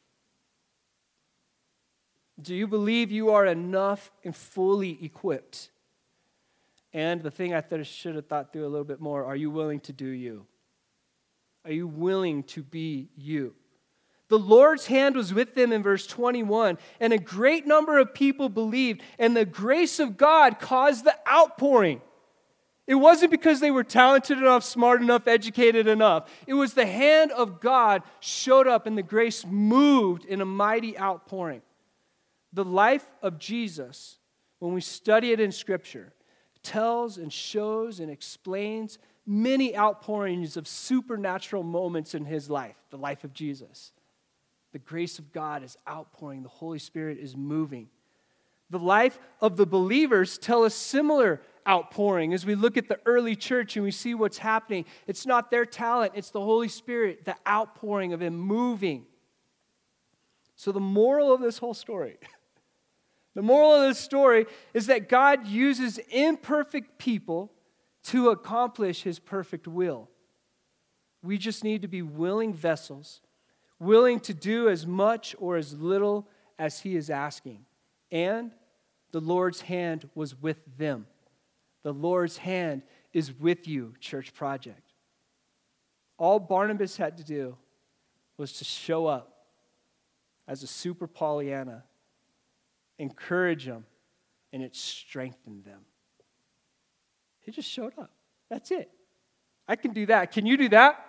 Do 2.40 2.54
you 2.54 2.66
believe 2.66 3.12
you 3.12 3.30
are 3.30 3.46
enough 3.46 4.10
and 4.24 4.34
fully 4.34 4.98
equipped? 5.04 5.70
And 6.92 7.22
the 7.22 7.30
thing 7.30 7.54
I 7.54 7.62
I 7.70 7.82
should 7.82 8.14
have 8.14 8.26
thought 8.26 8.52
through 8.52 8.66
a 8.66 8.68
little 8.68 8.84
bit 8.84 9.00
more 9.00 9.24
are 9.24 9.36
you 9.36 9.50
willing 9.50 9.80
to 9.80 9.92
do 9.92 10.06
you? 10.06 10.46
Are 11.64 11.72
you 11.72 11.86
willing 11.86 12.42
to 12.44 12.62
be 12.62 13.08
you? 13.16 13.54
The 14.28 14.38
Lord's 14.38 14.86
hand 14.86 15.16
was 15.16 15.32
with 15.32 15.54
them 15.54 15.72
in 15.72 15.82
verse 15.82 16.06
21, 16.06 16.78
and 16.98 17.12
a 17.12 17.18
great 17.18 17.66
number 17.66 17.98
of 17.98 18.14
people 18.14 18.48
believed, 18.48 19.02
and 19.18 19.36
the 19.36 19.44
grace 19.44 20.00
of 20.00 20.16
God 20.16 20.58
caused 20.58 21.04
the 21.04 21.14
outpouring. 21.28 22.00
It 22.86 22.96
wasn't 22.96 23.30
because 23.30 23.60
they 23.60 23.70
were 23.70 23.84
talented 23.84 24.38
enough, 24.38 24.64
smart 24.64 25.00
enough, 25.00 25.26
educated 25.26 25.86
enough. 25.86 26.28
It 26.46 26.54
was 26.54 26.74
the 26.74 26.86
hand 26.86 27.32
of 27.32 27.60
God 27.60 28.02
showed 28.20 28.66
up, 28.66 28.86
and 28.86 28.96
the 28.96 29.02
grace 29.02 29.46
moved 29.46 30.24
in 30.24 30.40
a 30.40 30.46
mighty 30.46 30.98
outpouring. 30.98 31.62
The 32.52 32.64
life 32.64 33.06
of 33.22 33.38
Jesus, 33.38 34.18
when 34.58 34.74
we 34.74 34.80
study 34.80 35.32
it 35.32 35.40
in 35.40 35.50
Scripture, 35.50 36.12
tells 36.62 37.18
and 37.18 37.32
shows 37.32 38.00
and 38.00 38.10
explains 38.10 38.98
many 39.26 39.76
outpourings 39.76 40.56
of 40.56 40.68
supernatural 40.68 41.62
moments 41.62 42.14
in 42.14 42.24
his 42.24 42.50
life, 42.50 42.76
the 42.90 42.98
life 42.98 43.24
of 43.24 43.32
Jesus. 43.32 43.92
The 44.72 44.78
grace 44.78 45.18
of 45.18 45.32
God 45.32 45.62
is 45.62 45.76
outpouring, 45.88 46.42
the 46.42 46.48
Holy 46.48 46.78
Spirit 46.78 47.18
is 47.18 47.36
moving. 47.36 47.88
The 48.70 48.78
life 48.78 49.18
of 49.40 49.56
the 49.56 49.66
believers 49.66 50.36
tell 50.36 50.64
a 50.64 50.70
similar 50.70 51.40
outpouring 51.66 52.34
as 52.34 52.44
we 52.44 52.54
look 52.54 52.76
at 52.76 52.88
the 52.88 52.98
early 53.06 53.36
church 53.36 53.76
and 53.76 53.84
we 53.84 53.90
see 53.90 54.14
what's 54.14 54.38
happening. 54.38 54.84
It's 55.06 55.26
not 55.26 55.50
their 55.50 55.64
talent, 55.64 56.12
it's 56.14 56.30
the 56.30 56.40
Holy 56.40 56.68
Spirit, 56.68 57.24
the 57.24 57.36
outpouring 57.46 58.12
of 58.12 58.20
Him 58.20 58.36
moving. 58.36 59.06
So, 60.56 60.72
the 60.72 60.80
moral 60.80 61.32
of 61.32 61.40
this 61.40 61.58
whole 61.58 61.74
story, 61.74 62.16
the 63.34 63.42
moral 63.42 63.74
of 63.74 63.88
this 63.88 63.98
story 63.98 64.46
is 64.72 64.86
that 64.86 65.08
God 65.08 65.46
uses 65.46 65.98
imperfect 66.10 66.98
people 66.98 67.52
to 68.04 68.30
accomplish 68.30 69.02
His 69.02 69.18
perfect 69.18 69.66
will. 69.66 70.08
We 71.22 71.38
just 71.38 71.64
need 71.64 71.82
to 71.82 71.88
be 71.88 72.02
willing 72.02 72.54
vessels 72.54 73.20
willing 73.78 74.20
to 74.20 74.34
do 74.34 74.68
as 74.68 74.86
much 74.86 75.34
or 75.38 75.56
as 75.56 75.74
little 75.74 76.28
as 76.58 76.80
he 76.80 76.96
is 76.96 77.10
asking. 77.10 77.64
And 78.10 78.52
the 79.12 79.20
Lord's 79.20 79.62
hand 79.62 80.08
was 80.14 80.40
with 80.40 80.58
them. 80.76 81.06
The 81.82 81.92
Lord's 81.92 82.38
hand 82.38 82.82
is 83.12 83.32
with 83.32 83.68
you, 83.68 83.94
Church 84.00 84.32
Project. 84.32 84.92
All 86.16 86.38
Barnabas 86.38 86.96
had 86.96 87.16
to 87.18 87.24
do 87.24 87.56
was 88.36 88.54
to 88.54 88.64
show 88.64 89.06
up 89.06 89.46
as 90.48 90.62
a 90.62 90.66
super 90.66 91.06
Pollyanna, 91.06 91.84
encourage 92.98 93.66
them, 93.66 93.84
and 94.52 94.62
it 94.62 94.74
strengthened 94.74 95.64
them. 95.64 95.80
He 97.44 97.52
just 97.52 97.70
showed 97.70 97.92
up. 97.98 98.10
That's 98.50 98.70
it. 98.70 98.90
I 99.68 99.76
can 99.76 99.92
do 99.92 100.06
that. 100.06 100.32
Can 100.32 100.46
you 100.46 100.56
do 100.56 100.68
that? 100.70 101.04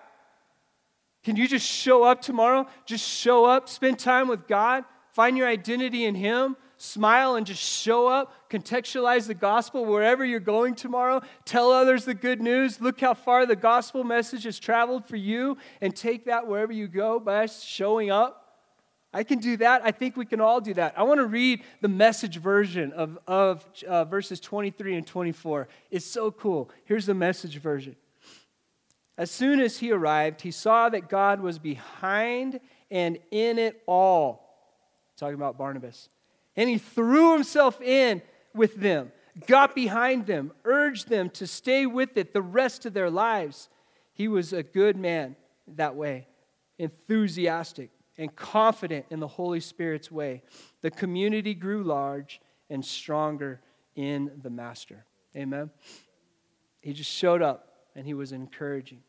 Can 1.24 1.36
you 1.36 1.48
just 1.48 1.68
show 1.68 2.04
up 2.04 2.22
tomorrow? 2.22 2.68
Just 2.86 3.08
show 3.08 3.46
up, 3.46 3.68
spend 3.68 3.98
time 3.98 4.28
with 4.28 4.48
God, 4.48 4.86
find 5.14 5.38
your 5.38 5.48
identity 5.48 6.06
in 6.06 6.14
Him, 6.14 6.56
smile 6.78 7.36
and 7.36 7.46
just 7.46 7.62
show 7.62 8.08
up, 8.08 8.32
contextualize 8.50 9.28
the 9.28 9.34
gospel 9.34 9.86
wherever 9.86 10.24
you're 10.24 10.40
going 10.40 10.76
tomorrow, 10.76 11.22
tell 11.44 11.72
others 11.72 12.06
the 12.06 12.14
good 12.14 12.42
news, 12.42 12.80
look 12.80 13.00
how 13.00 13.14
far 13.14 13.46
the 13.46 13.56
gospel 13.56 14.04
message 14.04 14.44
has 14.44 14.60
traveled 14.60 15.06
for 15.06 15.16
you, 15.16 15.58
and 15.82 15.96
take 15.96 16.26
that 16.26 16.48
wherever 16.48 16.72
you 16.72 16.88
go 16.88 17.20
by 17.20 17.46
showing 17.48 18.12
up. 18.12 18.45
I 19.16 19.24
can 19.24 19.40
do 19.40 19.56
that. 19.58 19.82
I 19.82 19.92
think 19.92 20.18
we 20.18 20.26
can 20.26 20.42
all 20.42 20.60
do 20.60 20.74
that. 20.74 20.94
I 20.98 21.04
want 21.04 21.22
to 21.22 21.26
read 21.26 21.64
the 21.80 21.88
message 21.88 22.36
version 22.36 22.92
of, 22.92 23.18
of 23.26 23.66
uh, 23.88 24.04
verses 24.04 24.42
23 24.42 24.98
and 24.98 25.08
24. 25.08 25.70
It's 25.90 26.06
so 26.06 26.32
cool. 26.32 26.70
Here's 26.84 27.06
the 27.06 27.14
message 27.14 27.56
version. 27.60 27.96
As 29.18 29.32
soon 29.32 29.62
as 29.62 29.78
he 29.78 29.94
arrived, 29.94 30.42
he 30.42 30.52
saw 30.52 30.90
that 30.90 31.08
God 31.08 31.40
was 31.40 31.60
behind 31.60 32.60
and 32.92 33.18
in 33.32 33.58
it 33.58 33.82
all. 33.86 34.54
Talking 35.16 35.36
about 35.36 35.58
Barnabas. 35.58 36.10
And 36.58 36.70
he 36.70 36.78
threw 36.78 37.32
himself 37.36 37.80
in 37.82 38.22
with 38.54 38.76
them, 38.76 39.14
got 39.48 39.74
behind 39.74 40.26
them, 40.26 40.52
urged 40.66 41.08
them 41.08 41.30
to 41.30 41.48
stay 41.48 41.86
with 41.86 42.18
it 42.18 42.34
the 42.34 42.42
rest 42.42 42.86
of 42.86 42.94
their 42.94 43.10
lives. 43.10 43.70
He 44.14 44.28
was 44.28 44.52
a 44.52 44.62
good 44.62 44.98
man 44.98 45.38
that 45.70 45.96
way, 45.96 46.28
enthusiastic 46.78 47.92
and 48.18 48.36
confident 48.36 49.06
in 49.10 49.20
the 49.20 49.28
Holy 49.28 49.60
Spirit's 49.60 50.12
way. 50.12 50.42
The 50.82 50.92
community 50.92 51.54
grew 51.54 51.84
large 51.84 52.40
and 52.70 52.84
stronger 52.84 53.62
in 53.96 54.32
the 54.42 54.50
Master. 54.50 55.06
Amen. 55.36 55.70
He 56.82 56.94
just 56.94 57.12
showed 57.12 57.42
up 57.42 57.76
and 57.96 58.06
he 58.06 58.14
was 58.14 58.32
encouraging. 58.32 59.02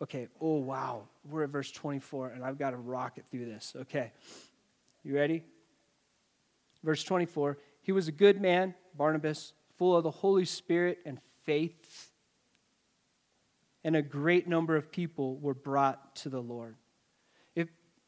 Okay, 0.00 0.28
oh 0.40 0.58
wow, 0.58 1.02
we're 1.28 1.44
at 1.44 1.50
verse 1.50 1.70
24 1.70 2.28
and 2.28 2.44
I've 2.44 2.58
got 2.58 2.70
to 2.70 2.76
rocket 2.76 3.24
through 3.30 3.46
this. 3.46 3.74
Okay, 3.76 4.12
you 5.02 5.14
ready? 5.14 5.42
Verse 6.82 7.02
24 7.04 7.58
He 7.82 7.92
was 7.92 8.08
a 8.08 8.12
good 8.12 8.40
man, 8.40 8.74
Barnabas, 8.96 9.52
full 9.76 9.96
of 9.96 10.04
the 10.04 10.10
Holy 10.10 10.44
Spirit 10.44 10.98
and 11.04 11.18
faith, 11.44 12.10
and 13.84 13.96
a 13.96 14.02
great 14.02 14.46
number 14.46 14.76
of 14.76 14.90
people 14.90 15.36
were 15.36 15.54
brought 15.54 16.16
to 16.16 16.28
the 16.28 16.40
Lord. 16.40 16.76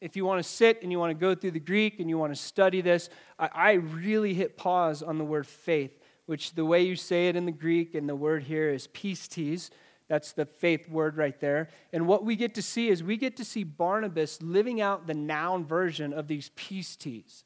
If, 0.01 0.15
you 0.15 0.25
want 0.25 0.43
to 0.43 0.49
sit 0.49 0.81
and 0.81 0.91
you 0.91 0.99
want 0.99 1.11
to 1.11 1.19
go 1.19 1.35
through 1.35 1.51
the 1.51 1.59
Greek 1.59 1.99
and 1.99 2.09
you 2.09 2.17
want 2.17 2.35
to 2.35 2.41
study 2.41 2.81
this, 2.81 3.09
I, 3.39 3.49
I 3.53 3.71
really 3.73 4.33
hit 4.33 4.57
pause 4.57 5.01
on 5.01 5.17
the 5.17 5.23
word 5.23 5.47
faith, 5.47 5.99
which 6.25 6.55
the 6.55 6.65
way 6.65 6.81
you 6.81 6.95
say 6.95 7.29
it 7.29 7.35
in 7.35 7.45
the 7.45 7.51
Greek 7.51 7.95
and 7.95 8.09
the 8.09 8.15
word 8.15 8.43
here 8.43 8.69
is 8.69 8.87
pistis 8.87 9.69
that's 10.11 10.33
the 10.33 10.45
faith 10.45 10.89
word 10.89 11.15
right 11.15 11.39
there. 11.39 11.69
And 11.93 12.05
what 12.05 12.25
we 12.25 12.35
get 12.35 12.53
to 12.55 12.61
see 12.61 12.89
is 12.89 13.01
we 13.01 13.15
get 13.15 13.37
to 13.37 13.45
see 13.45 13.63
Barnabas 13.63 14.41
living 14.41 14.81
out 14.81 15.07
the 15.07 15.13
noun 15.13 15.63
version 15.63 16.11
of 16.11 16.27
these 16.27 16.49
pistis. 16.49 17.23
Does 17.23 17.45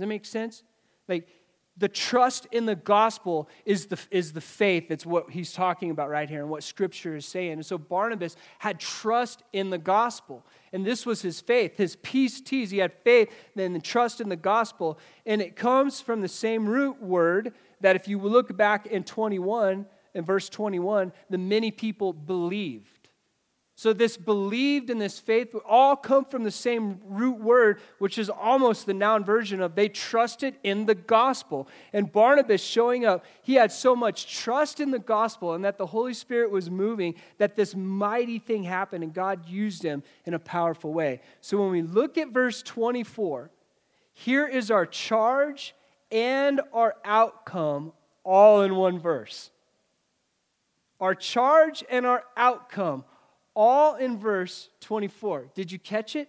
that 0.00 0.06
make 0.06 0.26
sense? 0.26 0.64
Like 1.08 1.26
the 1.76 1.88
trust 1.88 2.46
in 2.52 2.66
the 2.66 2.76
gospel 2.76 3.48
is 3.64 3.86
the, 3.86 3.98
is 4.10 4.32
the 4.32 4.40
faith. 4.40 4.88
That's 4.88 5.04
what 5.04 5.30
he's 5.30 5.52
talking 5.52 5.90
about 5.90 6.08
right 6.08 6.30
here 6.30 6.40
and 6.40 6.48
what 6.48 6.62
scripture 6.62 7.16
is 7.16 7.26
saying. 7.26 7.54
And 7.54 7.66
so 7.66 7.78
Barnabas 7.78 8.36
had 8.60 8.78
trust 8.78 9.42
in 9.52 9.70
the 9.70 9.78
gospel. 9.78 10.46
And 10.72 10.86
this 10.86 11.04
was 11.04 11.22
his 11.22 11.40
faith, 11.40 11.76
his 11.76 11.96
pistis. 11.96 12.70
He 12.70 12.78
had 12.78 12.92
faith 13.02 13.28
and 13.56 13.82
trust 13.82 14.20
in 14.20 14.28
the 14.28 14.36
gospel. 14.36 14.98
And 15.26 15.42
it 15.42 15.56
comes 15.56 16.00
from 16.00 16.20
the 16.20 16.28
same 16.28 16.66
root 16.66 17.02
word 17.02 17.54
that 17.80 17.96
if 17.96 18.06
you 18.06 18.20
look 18.20 18.56
back 18.56 18.86
in 18.86 19.02
21, 19.02 19.86
in 20.14 20.24
verse 20.24 20.48
21, 20.48 21.12
the 21.28 21.38
many 21.38 21.72
people 21.72 22.12
believed. 22.12 22.93
So, 23.76 23.92
this 23.92 24.16
believed 24.16 24.88
and 24.88 25.00
this 25.00 25.18
faith 25.18 25.52
all 25.66 25.96
come 25.96 26.24
from 26.24 26.44
the 26.44 26.52
same 26.52 27.00
root 27.04 27.40
word, 27.40 27.80
which 27.98 28.18
is 28.18 28.30
almost 28.30 28.86
the 28.86 28.94
noun 28.94 29.24
version 29.24 29.60
of 29.60 29.74
they 29.74 29.88
trusted 29.88 30.54
in 30.62 30.86
the 30.86 30.94
gospel. 30.94 31.66
And 31.92 32.10
Barnabas 32.10 32.62
showing 32.62 33.04
up, 33.04 33.24
he 33.42 33.54
had 33.54 33.72
so 33.72 33.96
much 33.96 34.32
trust 34.32 34.78
in 34.78 34.92
the 34.92 35.00
gospel 35.00 35.54
and 35.54 35.64
that 35.64 35.76
the 35.76 35.86
Holy 35.86 36.14
Spirit 36.14 36.52
was 36.52 36.70
moving 36.70 37.16
that 37.38 37.56
this 37.56 37.74
mighty 37.74 38.38
thing 38.38 38.62
happened 38.62 39.02
and 39.02 39.12
God 39.12 39.48
used 39.48 39.82
him 39.82 40.04
in 40.24 40.34
a 40.34 40.38
powerful 40.38 40.92
way. 40.92 41.20
So, 41.40 41.60
when 41.60 41.70
we 41.70 41.82
look 41.82 42.16
at 42.16 42.28
verse 42.28 42.62
24, 42.62 43.50
here 44.12 44.46
is 44.46 44.70
our 44.70 44.86
charge 44.86 45.74
and 46.12 46.60
our 46.72 46.94
outcome 47.04 47.92
all 48.22 48.62
in 48.62 48.76
one 48.76 49.00
verse 49.00 49.50
our 51.00 51.14
charge 51.14 51.84
and 51.90 52.06
our 52.06 52.24
outcome, 52.36 53.04
all 53.54 53.94
in 53.94 54.18
verse 54.18 54.68
24. 54.80 55.50
Did 55.54 55.72
you 55.72 55.78
catch 55.78 56.16
it? 56.16 56.28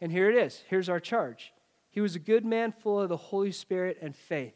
And 0.00 0.10
here 0.10 0.30
it 0.30 0.36
is. 0.36 0.62
Here's 0.68 0.88
our 0.88 1.00
charge. 1.00 1.52
He 1.90 2.00
was 2.00 2.14
a 2.14 2.20
good 2.20 2.44
man 2.44 2.72
full 2.72 3.00
of 3.00 3.08
the 3.08 3.16
Holy 3.16 3.52
Spirit 3.52 3.98
and 4.00 4.14
faith. 4.14 4.54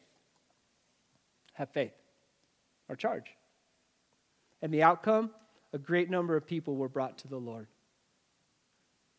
Have 1.55 1.70
faith. 1.70 1.92
Our 2.88 2.96
charge. 2.96 3.35
And 4.62 4.72
the 4.72 4.83
outcome, 4.83 5.31
a 5.72 5.79
great 5.79 6.09
number 6.09 6.37
of 6.37 6.46
people 6.46 6.77
were 6.77 6.88
brought 6.88 7.18
to 7.18 7.29
the 7.29 7.37
Lord 7.37 7.66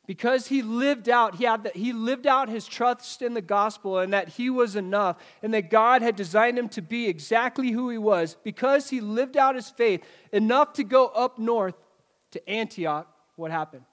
because 0.07 0.47
he 0.47 0.61
lived 0.61 1.09
out 1.09 1.35
he 1.35 1.45
had 1.45 1.63
the, 1.63 1.71
he 1.71 1.93
lived 1.93 2.27
out 2.27 2.49
his 2.49 2.67
trust 2.67 3.21
in 3.21 3.33
the 3.33 3.41
gospel 3.41 3.99
and 3.99 4.13
that 4.13 4.29
he 4.29 4.49
was 4.49 4.75
enough 4.75 5.17
and 5.41 5.53
that 5.53 5.69
god 5.69 6.01
had 6.01 6.15
designed 6.15 6.57
him 6.57 6.69
to 6.69 6.81
be 6.81 7.07
exactly 7.07 7.71
who 7.71 7.89
he 7.89 7.97
was 7.97 8.37
because 8.43 8.89
he 8.89 9.01
lived 9.01 9.37
out 9.37 9.55
his 9.55 9.69
faith 9.69 10.03
enough 10.31 10.73
to 10.73 10.83
go 10.83 11.07
up 11.07 11.39
north 11.39 11.75
to 12.35 12.49
antioch 12.49 13.07
what 13.37 13.49
happened? 13.49 13.85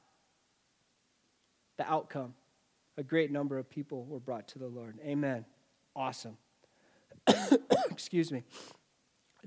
The 1.76 1.90
outcome 1.90 2.34
a 2.98 3.02
great 3.02 3.30
number 3.30 3.56
of 3.56 3.70
people 3.70 4.04
were 4.04 4.20
brought 4.20 4.48
to 4.48 4.58
the 4.58 4.66
lord. 4.66 4.98
Amen. 5.04 5.44
Awesome. 5.96 6.36
Excuse 7.90 8.32
me. 8.32 8.42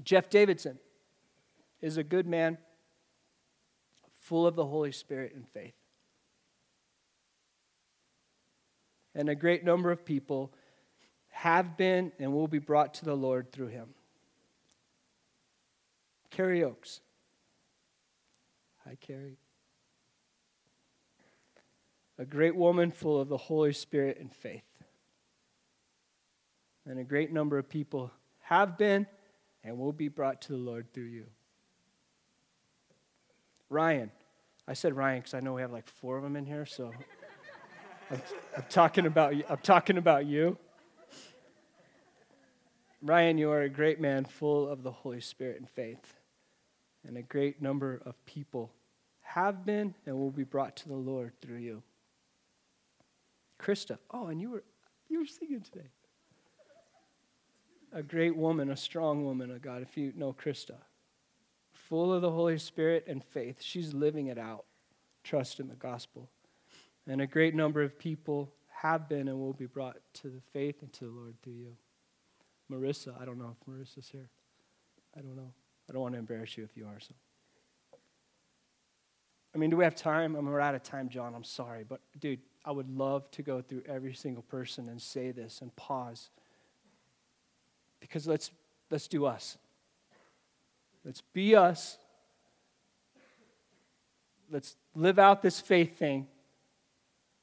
Jeff 0.03 0.29
davidson 0.29 0.79
is 1.81 1.97
a 1.97 2.03
good 2.03 2.25
man 2.25 2.57
full 4.13 4.47
of 4.47 4.55
the 4.55 4.65
holy 4.65 4.91
spirit 4.91 5.33
and 5.35 5.45
faith. 5.49 5.75
And 9.13 9.29
a 9.29 9.35
great 9.35 9.63
number 9.63 9.91
of 9.91 10.05
people 10.05 10.53
have 11.29 11.77
been 11.77 12.13
and 12.17 12.33
will 12.33 12.47
be 12.47 12.59
brought 12.59 12.93
to 12.95 13.05
the 13.05 13.15
Lord 13.15 13.51
through 13.51 13.67
him. 13.67 13.89
Carrie 16.31 16.63
Oaks. 16.63 17.01
Hi, 18.87 18.95
Carrie. 19.01 19.39
A 22.19 22.25
great 22.25 22.55
woman 22.55 22.91
full 22.91 23.19
of 23.19 23.29
the 23.29 23.37
Holy 23.37 23.73
Spirit 23.73 24.17
and 24.19 24.31
faith. 24.31 24.63
And 26.85 26.99
a 26.99 27.03
great 27.03 27.33
number 27.33 27.57
of 27.57 27.67
people 27.67 28.11
have 28.41 28.77
been 28.77 29.07
and 29.63 29.79
will 29.79 29.91
be 29.91 30.07
brought 30.07 30.43
to 30.43 30.51
the 30.51 30.57
Lord 30.57 30.93
through 30.93 31.05
you. 31.05 31.25
Ryan. 33.69 34.11
I 34.67 34.73
said 34.73 34.95
Ryan 34.95 35.19
because 35.19 35.33
I 35.33 35.39
know 35.39 35.53
we 35.53 35.61
have 35.61 35.71
like 35.71 35.87
four 35.87 36.17
of 36.17 36.23
them 36.23 36.35
in 36.35 36.45
here, 36.45 36.65
so 36.65 36.91
I'm, 38.11 38.21
I'm, 38.55 38.63
talking 38.69 39.07
about, 39.07 39.35
you. 39.35 39.43
I'm 39.49 39.57
talking 39.57 39.97
about 39.97 40.25
you. 40.25 40.57
Ryan, 43.01 43.37
you 43.37 43.49
are 43.51 43.63
a 43.63 43.69
great 43.69 43.99
man 43.99 44.25
full 44.25 44.69
of 44.69 44.83
the 44.83 44.91
Holy 44.91 45.21
Spirit 45.21 45.59
and 45.59 45.69
faith. 45.69 46.13
And 47.07 47.17
a 47.17 47.21
great 47.21 47.61
number 47.61 48.01
of 48.05 48.23
people 48.25 48.71
have 49.35 49.65
been 49.65 49.93
and 50.05 50.17
will 50.17 50.31
be 50.31 50.45
brought 50.45 50.77
to 50.77 50.87
the 50.87 50.95
Lord 50.95 51.33
through 51.41 51.57
you. 51.57 51.83
Krista, 53.61 53.97
oh, 54.11 54.27
and 54.27 54.39
you 54.39 54.49
were 54.49 54.63
you 55.09 55.19
were 55.19 55.25
singing 55.25 55.59
today. 55.59 55.89
A 57.91 58.01
great 58.01 58.35
woman, 58.35 58.71
a 58.71 58.77
strong 58.77 59.25
woman 59.25 59.51
of 59.51 59.61
God, 59.61 59.81
if 59.81 59.97
you 59.97 60.13
know 60.15 60.33
Krista. 60.33 60.77
Full 61.73 62.13
of 62.13 62.21
the 62.21 62.31
Holy 62.31 62.57
Spirit 62.57 63.03
and 63.07 63.21
faith. 63.23 63.61
She's 63.61 63.93
living 63.93 64.27
it 64.27 64.37
out. 64.37 64.63
Trust 65.23 65.59
in 65.59 65.67
the 65.67 65.75
gospel. 65.75 66.29
And 67.05 67.19
a 67.19 67.27
great 67.27 67.53
number 67.53 67.83
of 67.83 67.99
people 67.99 68.53
have 68.81 69.09
been 69.09 69.27
and 69.27 69.37
will 69.37 69.53
be 69.53 69.65
brought 69.65 69.97
to 70.13 70.29
the 70.29 70.41
faith 70.53 70.81
and 70.81 70.91
to 70.93 71.05
the 71.05 71.11
Lord 71.11 71.35
through 71.43 71.53
you. 71.53 71.77
Marissa, 72.71 73.21
I 73.21 73.25
don't 73.25 73.37
know 73.37 73.53
if 73.59 73.67
Marissa's 73.69 74.07
here. 74.09 74.29
I 75.15 75.21
don't 75.21 75.35
know. 75.35 75.51
I 75.89 75.93
don't 75.93 76.01
want 76.01 76.13
to 76.13 76.19
embarrass 76.19 76.57
you 76.57 76.63
if 76.63 76.75
you 76.75 76.85
are. 76.85 76.99
So. 76.99 77.13
I 79.55 79.57
mean, 79.57 79.69
do 79.69 79.77
we 79.77 79.85
have 79.85 79.95
time? 79.95 80.35
I 80.35 80.41
mean, 80.41 80.51
we're 80.51 80.59
out 80.59 80.75
of 80.75 80.83
time, 80.83 81.07
John. 81.07 81.33
I'm 81.33 81.45
sorry. 81.45 81.85
But, 81.87 82.01
dude, 82.19 82.41
I 82.65 82.71
would 82.71 82.89
love 82.89 83.31
to 83.31 83.41
go 83.41 83.61
through 83.61 83.83
every 83.87 84.13
single 84.13 84.43
person 84.43 84.89
and 84.89 85.01
say 85.01 85.31
this 85.31 85.61
and 85.61 85.73
pause. 85.77 86.29
Because 88.01 88.27
let's, 88.27 88.51
let's 88.91 89.07
do 89.07 89.25
us. 89.25 89.57
Let's 91.05 91.21
be 91.21 91.55
us. 91.55 91.97
Let's 94.51 94.75
live 94.93 95.19
out 95.19 95.41
this 95.41 95.61
faith 95.61 95.97
thing. 95.97 96.27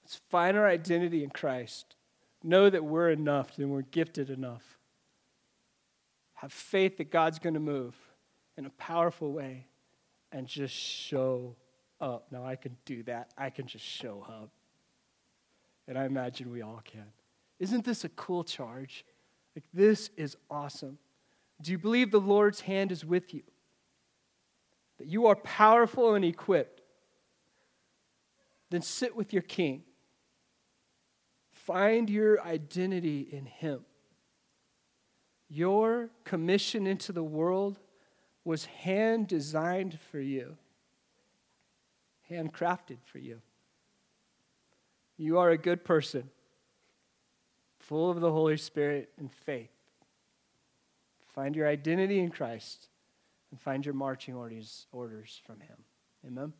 Let's 0.04 0.20
find 0.28 0.56
our 0.56 0.66
identity 0.66 1.24
in 1.24 1.30
Christ. 1.30 1.96
Know 2.42 2.68
that 2.68 2.84
we're 2.84 3.10
enough 3.10 3.56
and 3.56 3.70
we're 3.70 3.82
gifted 3.82 4.28
enough. 4.28 4.78
Have 6.34 6.52
faith 6.52 6.98
that 6.98 7.10
God's 7.10 7.38
going 7.38 7.54
to 7.54 7.60
move 7.60 7.94
in 8.58 8.66
a 8.66 8.70
powerful 8.70 9.32
way 9.32 9.66
and 10.30 10.46
just 10.46 10.74
show 10.74 11.56
up. 12.02 12.26
Now, 12.30 12.44
I 12.44 12.56
can 12.56 12.76
do 12.84 13.02
that. 13.04 13.32
I 13.38 13.48
can 13.48 13.66
just 13.66 13.84
show 13.84 14.26
up. 14.28 14.50
And 15.88 15.96
I 15.96 16.04
imagine 16.04 16.50
we 16.50 16.60
all 16.60 16.82
can. 16.84 17.06
Isn't 17.58 17.84
this 17.84 18.04
a 18.04 18.10
cool 18.10 18.44
charge? 18.44 19.04
Like, 19.56 19.64
this 19.72 20.10
is 20.16 20.36
awesome. 20.50 20.98
Do 21.62 21.70
you 21.70 21.78
believe 21.78 22.10
the 22.10 22.20
Lord's 22.20 22.60
hand 22.60 22.92
is 22.92 23.04
with 23.04 23.32
you? 23.32 23.42
That 24.98 25.06
you 25.06 25.26
are 25.26 25.36
powerful 25.36 26.14
and 26.14 26.24
equipped? 26.24 26.82
Then 28.70 28.82
sit 28.82 29.16
with 29.16 29.32
your 29.32 29.42
king 29.42 29.84
Find 31.66 32.10
your 32.10 32.42
identity 32.42 33.20
in 33.30 33.46
Him. 33.46 33.84
Your 35.48 36.10
commission 36.24 36.88
into 36.88 37.12
the 37.12 37.22
world 37.22 37.78
was 38.44 38.64
hand 38.64 39.28
designed 39.28 40.00
for 40.10 40.18
you, 40.18 40.56
handcrafted 42.32 42.98
for 43.04 43.18
you. 43.18 43.40
You 45.16 45.38
are 45.38 45.50
a 45.50 45.58
good 45.58 45.84
person, 45.84 46.30
full 47.78 48.10
of 48.10 48.20
the 48.20 48.32
Holy 48.32 48.56
Spirit 48.56 49.10
and 49.18 49.30
faith. 49.30 49.70
Find 51.34 51.54
your 51.54 51.68
identity 51.68 52.18
in 52.18 52.30
Christ 52.30 52.88
and 53.50 53.60
find 53.60 53.84
your 53.84 53.94
marching 53.94 54.34
orders, 54.34 54.86
orders 54.92 55.40
from 55.46 55.60
Him. 55.60 55.76
Amen? 56.26 56.52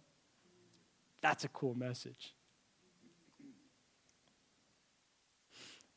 That's 1.21 1.45
a 1.45 1.49
cool 1.49 1.75
message. 1.75 2.35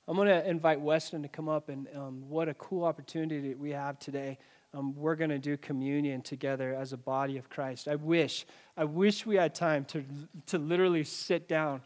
I'm 0.07 0.15
going 0.15 0.27
to 0.27 0.47
invite 0.47 0.79
Weston 0.79 1.23
to 1.23 1.27
come 1.27 1.49
up, 1.49 1.69
and 1.69 1.88
um, 1.95 2.29
what 2.29 2.47
a 2.47 2.53
cool 2.53 2.83
opportunity 2.83 3.55
we 3.55 3.71
have 3.71 3.97
today. 3.97 4.38
Um, 4.75 4.93
we're 4.93 5.15
going 5.15 5.29
to 5.29 5.39
do 5.39 5.55
communion 5.55 6.21
together 6.21 6.75
as 6.75 6.91
a 6.91 6.97
body 6.97 7.38
of 7.38 7.49
Christ. 7.49 7.88
I 7.88 7.95
wish, 7.95 8.45
I 8.75 8.83
wish 8.83 9.25
we 9.25 9.38
had 9.38 9.55
time 9.55 9.85
to, 9.85 10.03
to 10.47 10.57
literally 10.57 11.05
sit 11.05 11.47
down 11.47 11.81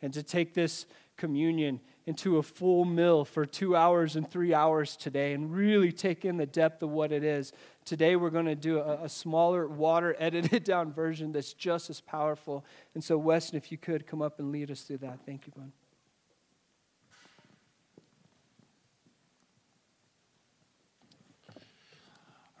and 0.00 0.12
to 0.14 0.22
take 0.22 0.54
this 0.54 0.86
communion 1.18 1.80
into 2.06 2.38
a 2.38 2.42
full 2.42 2.86
meal 2.86 3.26
for 3.26 3.44
two 3.44 3.76
hours 3.76 4.16
and 4.16 4.28
three 4.28 4.54
hours 4.54 4.96
today 4.96 5.34
and 5.34 5.52
really 5.52 5.92
take 5.92 6.24
in 6.24 6.38
the 6.38 6.46
depth 6.46 6.82
of 6.82 6.88
what 6.88 7.12
it 7.12 7.22
is. 7.22 7.52
Today, 7.84 8.16
we're 8.16 8.30
going 8.30 8.46
to 8.46 8.54
do 8.54 8.78
a, 8.78 9.04
a 9.04 9.08
smaller, 9.08 9.68
water 9.68 10.16
edited 10.18 10.64
down 10.64 10.94
version 10.94 11.32
that's 11.32 11.52
just 11.52 11.90
as 11.90 12.00
powerful. 12.00 12.64
And 12.94 13.04
so, 13.04 13.18
Weston, 13.18 13.58
if 13.58 13.70
you 13.70 13.76
could 13.76 14.06
come 14.06 14.22
up 14.22 14.38
and 14.38 14.50
lead 14.50 14.70
us 14.70 14.80
through 14.80 14.98
that. 14.98 15.20
Thank 15.26 15.46
you, 15.46 15.52
bud. 15.54 15.70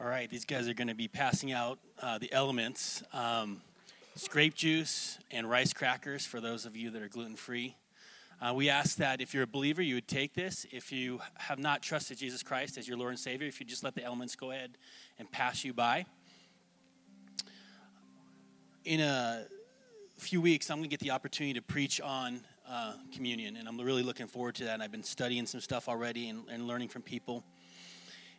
All 0.02 0.08
right, 0.08 0.30
these 0.30 0.46
guys 0.46 0.66
are 0.66 0.72
going 0.72 0.88
to 0.88 0.94
be 0.94 1.08
passing 1.08 1.52
out 1.52 1.78
uh, 2.00 2.16
the 2.16 2.32
elements 2.32 3.02
um, 3.12 3.60
grape 4.30 4.54
juice 4.54 5.18
and 5.30 5.48
rice 5.48 5.74
crackers 5.74 6.24
for 6.24 6.40
those 6.40 6.64
of 6.64 6.74
you 6.74 6.88
that 6.92 7.02
are 7.02 7.08
gluten 7.08 7.36
free. 7.36 7.76
Uh, 8.40 8.54
we 8.54 8.70
ask 8.70 8.96
that 8.96 9.20
if 9.20 9.34
you're 9.34 9.42
a 9.42 9.46
believer, 9.46 9.82
you 9.82 9.96
would 9.96 10.08
take 10.08 10.32
this. 10.32 10.64
If 10.72 10.90
you 10.90 11.20
have 11.36 11.58
not 11.58 11.82
trusted 11.82 12.16
Jesus 12.16 12.42
Christ 12.42 12.78
as 12.78 12.88
your 12.88 12.96
Lord 12.96 13.10
and 13.10 13.18
Savior, 13.18 13.46
if 13.46 13.60
you 13.60 13.66
just 13.66 13.84
let 13.84 13.94
the 13.94 14.02
elements 14.02 14.36
go 14.36 14.52
ahead 14.52 14.78
and 15.18 15.30
pass 15.30 15.64
you 15.66 15.74
by. 15.74 16.06
In 18.86 19.00
a 19.00 19.44
few 20.16 20.40
weeks, 20.40 20.70
I'm 20.70 20.78
going 20.78 20.88
to 20.88 20.88
get 20.88 21.00
the 21.00 21.10
opportunity 21.10 21.52
to 21.60 21.62
preach 21.62 22.00
on 22.00 22.40
uh, 22.66 22.94
communion, 23.14 23.56
and 23.56 23.68
I'm 23.68 23.78
really 23.78 24.02
looking 24.02 24.28
forward 24.28 24.54
to 24.54 24.64
that. 24.64 24.72
And 24.72 24.82
I've 24.82 24.92
been 24.92 25.02
studying 25.02 25.44
some 25.44 25.60
stuff 25.60 25.90
already 25.90 26.30
and, 26.30 26.44
and 26.50 26.66
learning 26.66 26.88
from 26.88 27.02
people. 27.02 27.44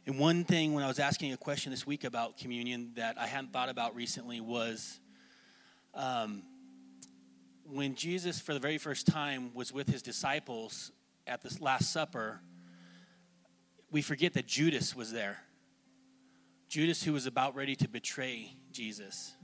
And 0.07 0.17
one 0.17 0.45
thing 0.45 0.73
when 0.73 0.83
I 0.83 0.87
was 0.87 0.97
asking 0.97 1.31
a 1.31 1.37
question 1.37 1.71
this 1.71 1.85
week 1.85 2.03
about 2.03 2.37
communion 2.37 2.91
that 2.95 3.19
I 3.19 3.27
hadn't 3.27 3.53
thought 3.53 3.69
about 3.69 3.95
recently 3.95 4.41
was 4.41 4.99
um, 5.93 6.41
when 7.65 7.93
Jesus, 7.93 8.39
for 8.39 8.53
the 8.53 8.59
very 8.59 8.79
first 8.79 9.05
time, 9.05 9.51
was 9.53 9.71
with 9.71 9.87
his 9.87 10.01
disciples 10.01 10.91
at 11.27 11.43
the 11.43 11.55
Last 11.61 11.91
Supper, 11.93 12.41
we 13.91 14.01
forget 14.01 14.33
that 14.33 14.47
Judas 14.47 14.95
was 14.95 15.11
there. 15.11 15.37
Judas, 16.67 17.03
who 17.03 17.13
was 17.13 17.27
about 17.27 17.55
ready 17.55 17.75
to 17.75 17.87
betray 17.87 18.55
Jesus. 18.71 19.35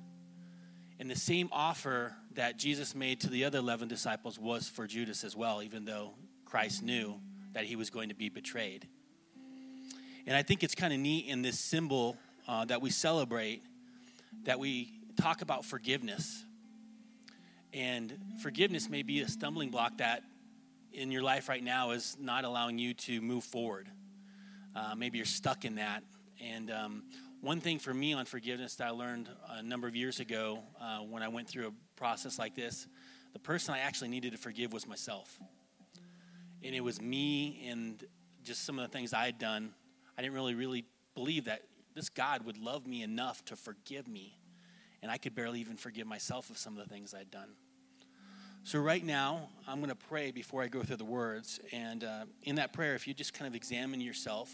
And 0.99 1.11
the 1.11 1.15
same 1.15 1.49
offer 1.51 2.15
that 2.33 2.57
Jesus 2.57 2.95
made 2.95 3.21
to 3.21 3.29
the 3.29 3.45
other 3.45 3.59
11 3.59 3.89
disciples 3.89 4.39
was 4.39 4.67
for 4.67 4.87
Judas 4.87 5.23
as 5.23 5.35
well, 5.35 5.61
even 5.61 5.85
though 5.85 6.15
Christ 6.45 6.81
knew 6.81 7.19
that 7.53 7.65
he 7.65 7.75
was 7.75 7.91
going 7.91 8.09
to 8.09 8.15
be 8.15 8.29
betrayed. 8.29 8.87
And 10.27 10.35
I 10.35 10.43
think 10.43 10.61
it's 10.61 10.75
kind 10.75 10.91
of 10.91 10.99
neat 10.99 11.27
in 11.27 11.41
this 11.41 11.57
symbol 11.57 12.17
uh, 12.49 12.65
that 12.65 12.81
we 12.81 12.89
celebrate 12.89 13.63
that 14.43 14.59
we 14.59 14.91
talk 15.19 15.41
about 15.41 15.63
forgiveness. 15.63 16.43
And 17.73 18.17
forgiveness 18.41 18.89
may 18.89 19.03
be 19.03 19.21
a 19.21 19.27
stumbling 19.29 19.69
block 19.69 19.99
that 19.99 20.23
in 20.91 21.11
your 21.11 21.21
life 21.21 21.47
right 21.47 21.63
now 21.63 21.91
is 21.91 22.17
not 22.19 22.43
allowing 22.43 22.77
you 22.77 22.93
to 22.93 23.21
move 23.21 23.45
forward. 23.45 23.87
Uh, 24.75 24.95
maybe 24.97 25.17
you're 25.17 25.25
stuck 25.25 25.63
in 25.63 25.75
that. 25.75 26.03
And 26.43 26.71
um, 26.71 27.03
one 27.39 27.61
thing 27.61 27.79
for 27.79 27.93
me 27.93 28.11
on 28.11 28.25
forgiveness 28.25 28.75
that 28.75 28.87
I 28.87 28.89
learned 28.89 29.29
a 29.49 29.63
number 29.63 29.87
of 29.87 29.95
years 29.95 30.19
ago 30.19 30.59
uh, 30.81 30.97
when 30.99 31.23
I 31.23 31.29
went 31.29 31.47
through 31.47 31.67
a 31.67 31.71
process 31.95 32.37
like 32.37 32.53
this, 32.53 32.85
the 33.31 33.39
person 33.39 33.73
I 33.73 33.79
actually 33.79 34.09
needed 34.09 34.33
to 34.33 34.37
forgive 34.37 34.73
was 34.73 34.87
myself. 34.87 35.39
And 36.61 36.75
it 36.75 36.81
was 36.81 37.01
me 37.01 37.65
and 37.69 38.03
just 38.43 38.65
some 38.65 38.77
of 38.77 38.89
the 38.89 38.91
things 38.91 39.13
I 39.13 39.25
had 39.25 39.39
done 39.39 39.73
I 40.17 40.21
didn't 40.21 40.33
really, 40.33 40.55
really 40.55 40.85
believe 41.13 41.45
that 41.45 41.61
this 41.93 42.09
God 42.09 42.45
would 42.45 42.57
love 42.57 42.87
me 42.87 43.03
enough 43.03 43.43
to 43.45 43.55
forgive 43.55 44.07
me. 44.07 44.37
And 45.01 45.11
I 45.11 45.17
could 45.17 45.35
barely 45.35 45.59
even 45.59 45.77
forgive 45.77 46.07
myself 46.07 46.49
of 46.49 46.57
some 46.57 46.77
of 46.77 46.87
the 46.87 46.93
things 46.93 47.13
I'd 47.13 47.29
done. 47.29 47.49
So, 48.63 48.79
right 48.79 49.03
now, 49.03 49.49
I'm 49.67 49.77
going 49.77 49.89
to 49.89 49.95
pray 49.95 50.31
before 50.31 50.61
I 50.61 50.67
go 50.67 50.83
through 50.83 50.97
the 50.97 51.05
words. 51.05 51.59
And 51.71 52.03
uh, 52.03 52.25
in 52.43 52.55
that 52.55 52.73
prayer, 52.73 52.95
if 52.95 53.07
you 53.07 53.13
just 53.13 53.33
kind 53.33 53.47
of 53.47 53.55
examine 53.55 54.01
yourself, 54.01 54.51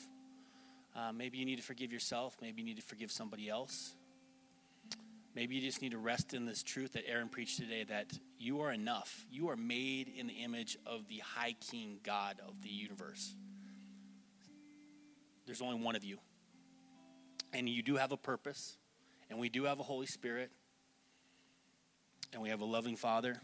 uh, 0.95 1.11
maybe 1.11 1.37
you 1.37 1.45
need 1.45 1.55
to 1.55 1.63
forgive 1.63 1.91
yourself, 1.91 2.37
maybe 2.41 2.61
you 2.61 2.67
need 2.67 2.77
to 2.77 2.83
forgive 2.83 3.11
somebody 3.11 3.49
else. 3.49 3.95
Maybe 5.35 5.55
you 5.55 5.61
just 5.61 5.81
need 5.81 5.93
to 5.93 5.97
rest 5.97 6.35
in 6.35 6.45
this 6.45 6.61
truth 6.61 6.93
that 6.93 7.09
Aaron 7.09 7.27
preached 7.27 7.57
today 7.57 7.83
that 7.85 8.13
you 8.37 8.61
are 8.61 8.71
enough. 8.71 9.25
You 9.31 9.49
are 9.49 9.57
made 9.57 10.09
in 10.15 10.27
the 10.27 10.33
image 10.33 10.77
of 10.85 11.07
the 11.07 11.17
high 11.17 11.55
king 11.59 11.99
God 12.03 12.39
of 12.47 12.61
the 12.61 12.69
universe 12.69 13.33
there's 15.45 15.61
only 15.61 15.83
one 15.83 15.95
of 15.95 16.03
you. 16.03 16.17
And 17.53 17.69
you 17.69 17.83
do 17.83 17.95
have 17.97 18.11
a 18.11 18.17
purpose, 18.17 18.77
and 19.29 19.39
we 19.39 19.49
do 19.49 19.65
have 19.65 19.79
a 19.79 19.83
Holy 19.83 20.07
Spirit, 20.07 20.51
and 22.31 22.41
we 22.41 22.49
have 22.49 22.61
a 22.61 22.65
loving 22.65 22.95
Father, 22.95 23.41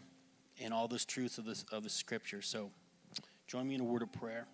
and 0.61 0.73
all 0.73 0.87
those 0.87 1.05
truths 1.05 1.37
of, 1.37 1.45
this, 1.45 1.63
of 1.71 1.83
the 1.83 1.89
Scripture. 1.89 2.41
So 2.41 2.71
join 3.47 3.67
me 3.67 3.75
in 3.75 3.81
a 3.81 3.85
word 3.85 4.01
of 4.01 4.11
prayer. 4.11 4.47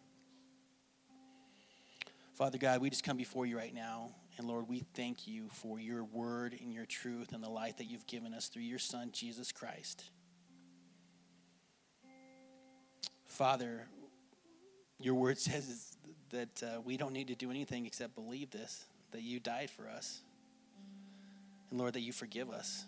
Father 2.33 2.57
God, 2.57 2.81
we 2.81 2.89
just 2.89 3.03
come 3.03 3.15
before 3.15 3.45
you 3.45 3.57
right 3.57 3.73
now. 3.73 4.09
And 4.37 4.45
Lord, 4.45 4.67
we 4.67 4.83
thank 4.93 5.25
you 5.25 5.47
for 5.49 5.79
your 5.79 6.03
word 6.03 6.53
and 6.59 6.73
your 6.73 6.85
truth 6.85 7.31
and 7.31 7.41
the 7.41 7.49
light 7.49 7.77
that 7.77 7.85
you've 7.85 8.05
given 8.07 8.33
us 8.33 8.49
through 8.49 8.63
your 8.63 8.79
Son, 8.79 9.09
Jesus 9.13 9.53
Christ. 9.53 10.03
Father, 13.23 13.87
your 14.99 15.15
word 15.15 15.37
says 15.37 15.95
that 16.31 16.63
uh, 16.63 16.81
we 16.81 16.97
don't 16.97 17.13
need 17.13 17.27
to 17.27 17.35
do 17.35 17.51
anything 17.51 17.85
except 17.85 18.15
believe 18.15 18.51
this 18.51 18.85
that 19.11 19.21
you 19.21 19.39
died 19.39 19.69
for 19.69 19.89
us. 19.89 20.21
And 21.69 21.79
Lord, 21.79 21.93
that 21.93 22.01
you 22.01 22.11
forgive 22.11 22.49
us. 22.49 22.85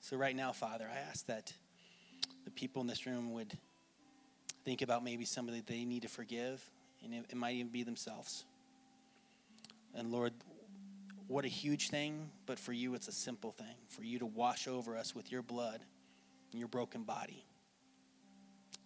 So, 0.00 0.16
right 0.16 0.36
now, 0.36 0.52
Father, 0.52 0.88
I 0.92 0.98
ask 0.98 1.26
that 1.26 1.52
the 2.44 2.50
people 2.50 2.80
in 2.82 2.86
this 2.86 3.06
room 3.06 3.32
would 3.32 3.52
think 4.64 4.82
about 4.82 5.02
maybe 5.02 5.24
somebody 5.24 5.62
they 5.66 5.84
need 5.84 6.02
to 6.02 6.08
forgive, 6.08 6.62
and 7.02 7.14
it, 7.14 7.24
it 7.30 7.36
might 7.36 7.54
even 7.54 7.72
be 7.72 7.82
themselves. 7.82 8.44
And 9.94 10.12
Lord, 10.12 10.32
what 11.28 11.44
a 11.44 11.48
huge 11.48 11.88
thing, 11.88 12.30
but 12.46 12.58
for 12.58 12.72
you, 12.72 12.94
it's 12.94 13.08
a 13.08 13.12
simple 13.12 13.50
thing. 13.50 13.74
For 13.88 14.04
you 14.04 14.18
to 14.20 14.26
wash 14.26 14.68
over 14.68 14.96
us 14.96 15.14
with 15.14 15.32
your 15.32 15.42
blood 15.42 15.80
and 16.52 16.60
your 16.60 16.68
broken 16.68 17.02
body. 17.02 17.44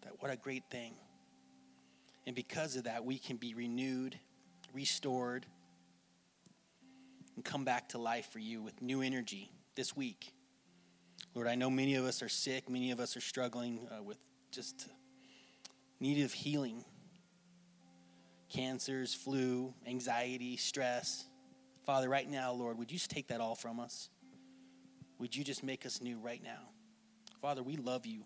That 0.02 0.12
what 0.20 0.30
a 0.30 0.36
great 0.36 0.64
thing. 0.70 0.94
And 2.26 2.36
because 2.36 2.76
of 2.76 2.84
that, 2.84 3.04
we 3.04 3.18
can 3.18 3.36
be 3.36 3.54
renewed, 3.54 4.18
restored, 4.72 5.46
and 7.36 7.44
come 7.44 7.64
back 7.64 7.88
to 7.90 7.98
life 7.98 8.30
for 8.32 8.38
you 8.38 8.62
with 8.62 8.80
new 8.82 9.02
energy 9.02 9.50
this 9.74 9.96
week. 9.96 10.32
Lord, 11.34 11.48
I 11.48 11.54
know 11.54 11.70
many 11.70 11.94
of 11.94 12.04
us 12.04 12.22
are 12.22 12.28
sick, 12.28 12.68
many 12.68 12.90
of 12.90 13.00
us 13.00 13.16
are 13.16 13.20
struggling 13.20 13.88
uh, 13.90 14.02
with 14.02 14.18
just 14.50 14.88
need 16.00 16.24
of 16.24 16.32
healing 16.32 16.84
cancers, 18.50 19.14
flu, 19.14 19.72
anxiety, 19.86 20.56
stress. 20.56 21.24
Father, 21.86 22.08
right 22.08 22.28
now, 22.28 22.52
Lord, 22.52 22.78
would 22.78 22.90
you 22.90 22.98
just 22.98 23.10
take 23.10 23.28
that 23.28 23.40
all 23.40 23.54
from 23.54 23.80
us? 23.80 24.10
Would 25.18 25.34
you 25.34 25.44
just 25.44 25.62
make 25.62 25.86
us 25.86 26.00
new 26.02 26.18
right 26.18 26.42
now? 26.42 26.68
Father, 27.40 27.62
we 27.62 27.76
love 27.76 28.06
you. 28.06 28.24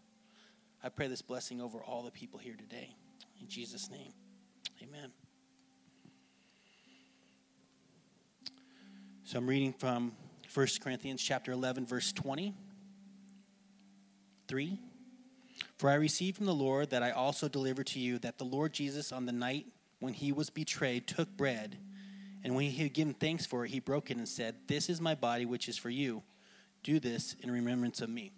I 0.82 0.88
pray 0.88 1.08
this 1.08 1.22
blessing 1.22 1.60
over 1.60 1.78
all 1.78 2.02
the 2.02 2.10
people 2.10 2.38
here 2.38 2.56
today. 2.56 2.96
In 3.44 3.50
Jesus' 3.50 3.90
name, 3.90 4.14
amen. 4.82 5.12
So 9.24 9.36
I'm 9.36 9.46
reading 9.46 9.74
from 9.74 10.12
1 10.54 10.66
Corinthians 10.82 11.20
chapter 11.22 11.52
11 11.52 11.84
verse 11.84 12.10
20. 12.10 12.54
3 14.48 14.78
For 15.76 15.90
I 15.90 15.94
received 15.96 16.38
from 16.38 16.46
the 16.46 16.54
Lord 16.54 16.88
that 16.88 17.02
I 17.02 17.10
also 17.10 17.46
delivered 17.46 17.86
to 17.88 18.00
you 18.00 18.18
that 18.20 18.38
the 18.38 18.44
Lord 18.44 18.72
Jesus 18.72 19.12
on 19.12 19.26
the 19.26 19.32
night 19.32 19.66
when 20.00 20.14
he 20.14 20.32
was 20.32 20.48
betrayed 20.48 21.06
took 21.06 21.28
bread 21.36 21.76
and 22.44 22.54
when 22.54 22.70
he 22.70 22.82
had 22.82 22.94
given 22.94 23.12
thanks 23.12 23.44
for 23.44 23.66
it 23.66 23.72
he 23.72 23.78
broke 23.78 24.10
it 24.10 24.16
and 24.16 24.26
said 24.26 24.54
this 24.68 24.88
is 24.88 25.02
my 25.02 25.14
body 25.14 25.44
which 25.44 25.68
is 25.68 25.76
for 25.76 25.90
you 25.90 26.22
do 26.82 26.98
this 26.98 27.36
in 27.42 27.50
remembrance 27.50 28.00
of 28.00 28.08
me 28.08 28.32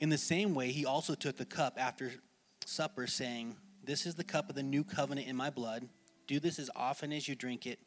In 0.00 0.10
the 0.10 0.18
same 0.18 0.54
way, 0.54 0.70
he 0.70 0.86
also 0.86 1.14
took 1.14 1.36
the 1.36 1.44
cup 1.44 1.74
after 1.78 2.12
supper, 2.64 3.06
saying, 3.06 3.56
This 3.82 4.06
is 4.06 4.14
the 4.14 4.24
cup 4.24 4.48
of 4.48 4.54
the 4.54 4.62
new 4.62 4.84
covenant 4.84 5.26
in 5.26 5.36
my 5.36 5.50
blood. 5.50 5.88
Do 6.26 6.38
this 6.38 6.58
as 6.58 6.70
often 6.76 7.12
as 7.12 7.26
you 7.26 7.34
drink 7.34 7.66
it 7.66 7.80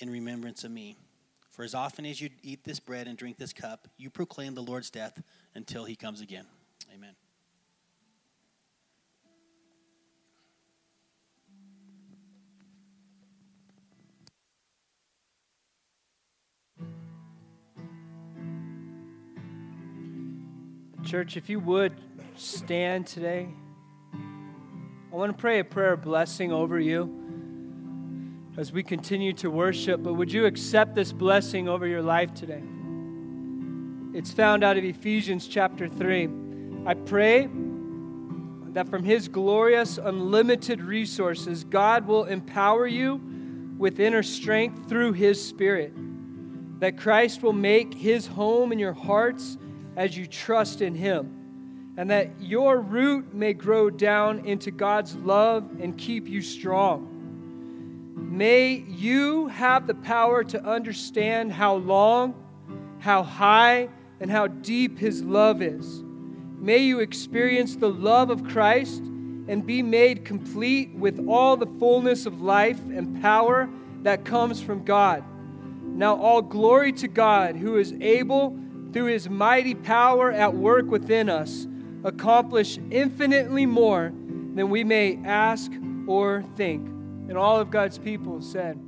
in 0.00 0.10
remembrance 0.10 0.64
of 0.64 0.70
me. 0.70 0.96
For 1.50 1.64
as 1.64 1.74
often 1.74 2.06
as 2.06 2.20
you 2.20 2.30
eat 2.42 2.62
this 2.62 2.78
bread 2.78 3.08
and 3.08 3.18
drink 3.18 3.36
this 3.36 3.52
cup, 3.52 3.88
you 3.96 4.10
proclaim 4.10 4.54
the 4.54 4.62
Lord's 4.62 4.90
death 4.90 5.20
until 5.54 5.84
he 5.84 5.96
comes 5.96 6.20
again. 6.20 6.46
Amen. 6.94 7.14
Church, 21.08 21.38
if 21.38 21.48
you 21.48 21.58
would 21.60 21.94
stand 22.36 23.06
today, 23.06 23.48
I 24.12 25.16
want 25.16 25.34
to 25.34 25.40
pray 25.40 25.58
a 25.58 25.64
prayer 25.64 25.94
of 25.94 26.02
blessing 26.02 26.52
over 26.52 26.78
you 26.78 27.10
as 28.58 28.72
we 28.72 28.82
continue 28.82 29.32
to 29.32 29.50
worship. 29.50 30.02
But 30.02 30.12
would 30.12 30.30
you 30.30 30.44
accept 30.44 30.94
this 30.94 31.10
blessing 31.10 31.66
over 31.66 31.86
your 31.86 32.02
life 32.02 32.34
today? 32.34 32.62
It's 34.12 34.30
found 34.32 34.62
out 34.62 34.76
of 34.76 34.84
Ephesians 34.84 35.48
chapter 35.48 35.88
3. 35.88 36.28
I 36.84 36.92
pray 36.92 37.48
that 38.74 38.90
from 38.90 39.02
His 39.02 39.28
glorious, 39.28 39.96
unlimited 39.96 40.82
resources, 40.82 41.64
God 41.64 42.06
will 42.06 42.24
empower 42.24 42.86
you 42.86 43.18
with 43.78 43.98
inner 43.98 44.22
strength 44.22 44.90
through 44.90 45.14
His 45.14 45.42
Spirit. 45.42 45.94
That 46.80 46.98
Christ 46.98 47.42
will 47.42 47.54
make 47.54 47.94
His 47.94 48.26
home 48.26 48.72
in 48.72 48.78
your 48.78 48.92
hearts 48.92 49.56
as 49.98 50.16
you 50.16 50.28
trust 50.28 50.80
in 50.80 50.94
Him, 50.94 51.92
and 51.96 52.08
that 52.10 52.40
your 52.40 52.80
root 52.80 53.34
may 53.34 53.52
grow 53.52 53.90
down 53.90 54.46
into 54.46 54.70
God's 54.70 55.16
love 55.16 55.68
and 55.80 55.98
keep 55.98 56.28
you 56.28 56.40
strong. 56.40 57.16
May 58.14 58.84
you 58.88 59.48
have 59.48 59.88
the 59.88 59.96
power 59.96 60.44
to 60.44 60.64
understand 60.64 61.52
how 61.52 61.74
long, 61.74 62.36
how 63.00 63.24
high, 63.24 63.88
and 64.20 64.30
how 64.30 64.46
deep 64.46 65.00
His 65.00 65.24
love 65.24 65.60
is. 65.60 66.04
May 66.04 66.78
you 66.78 67.00
experience 67.00 67.74
the 67.74 67.90
love 67.90 68.30
of 68.30 68.44
Christ 68.44 69.00
and 69.00 69.66
be 69.66 69.82
made 69.82 70.24
complete 70.24 70.94
with 70.94 71.26
all 71.26 71.56
the 71.56 71.66
fullness 71.80 72.24
of 72.24 72.40
life 72.40 72.78
and 72.78 73.20
power 73.20 73.68
that 74.02 74.24
comes 74.24 74.62
from 74.62 74.84
God. 74.84 75.24
Now, 75.82 76.14
all 76.14 76.40
glory 76.40 76.92
to 76.92 77.08
God 77.08 77.56
who 77.56 77.78
is 77.78 77.92
able 77.94 78.56
through 78.92 79.06
his 79.06 79.28
mighty 79.28 79.74
power 79.74 80.32
at 80.32 80.54
work 80.54 80.86
within 80.86 81.28
us, 81.28 81.66
accomplish 82.04 82.78
infinitely 82.90 83.66
more 83.66 84.12
than 84.54 84.70
we 84.70 84.84
may 84.84 85.18
ask 85.24 85.70
or 86.06 86.42
think. 86.56 86.86
And 87.28 87.36
all 87.36 87.60
of 87.60 87.70
God's 87.70 87.98
people 87.98 88.40
said, 88.40 88.78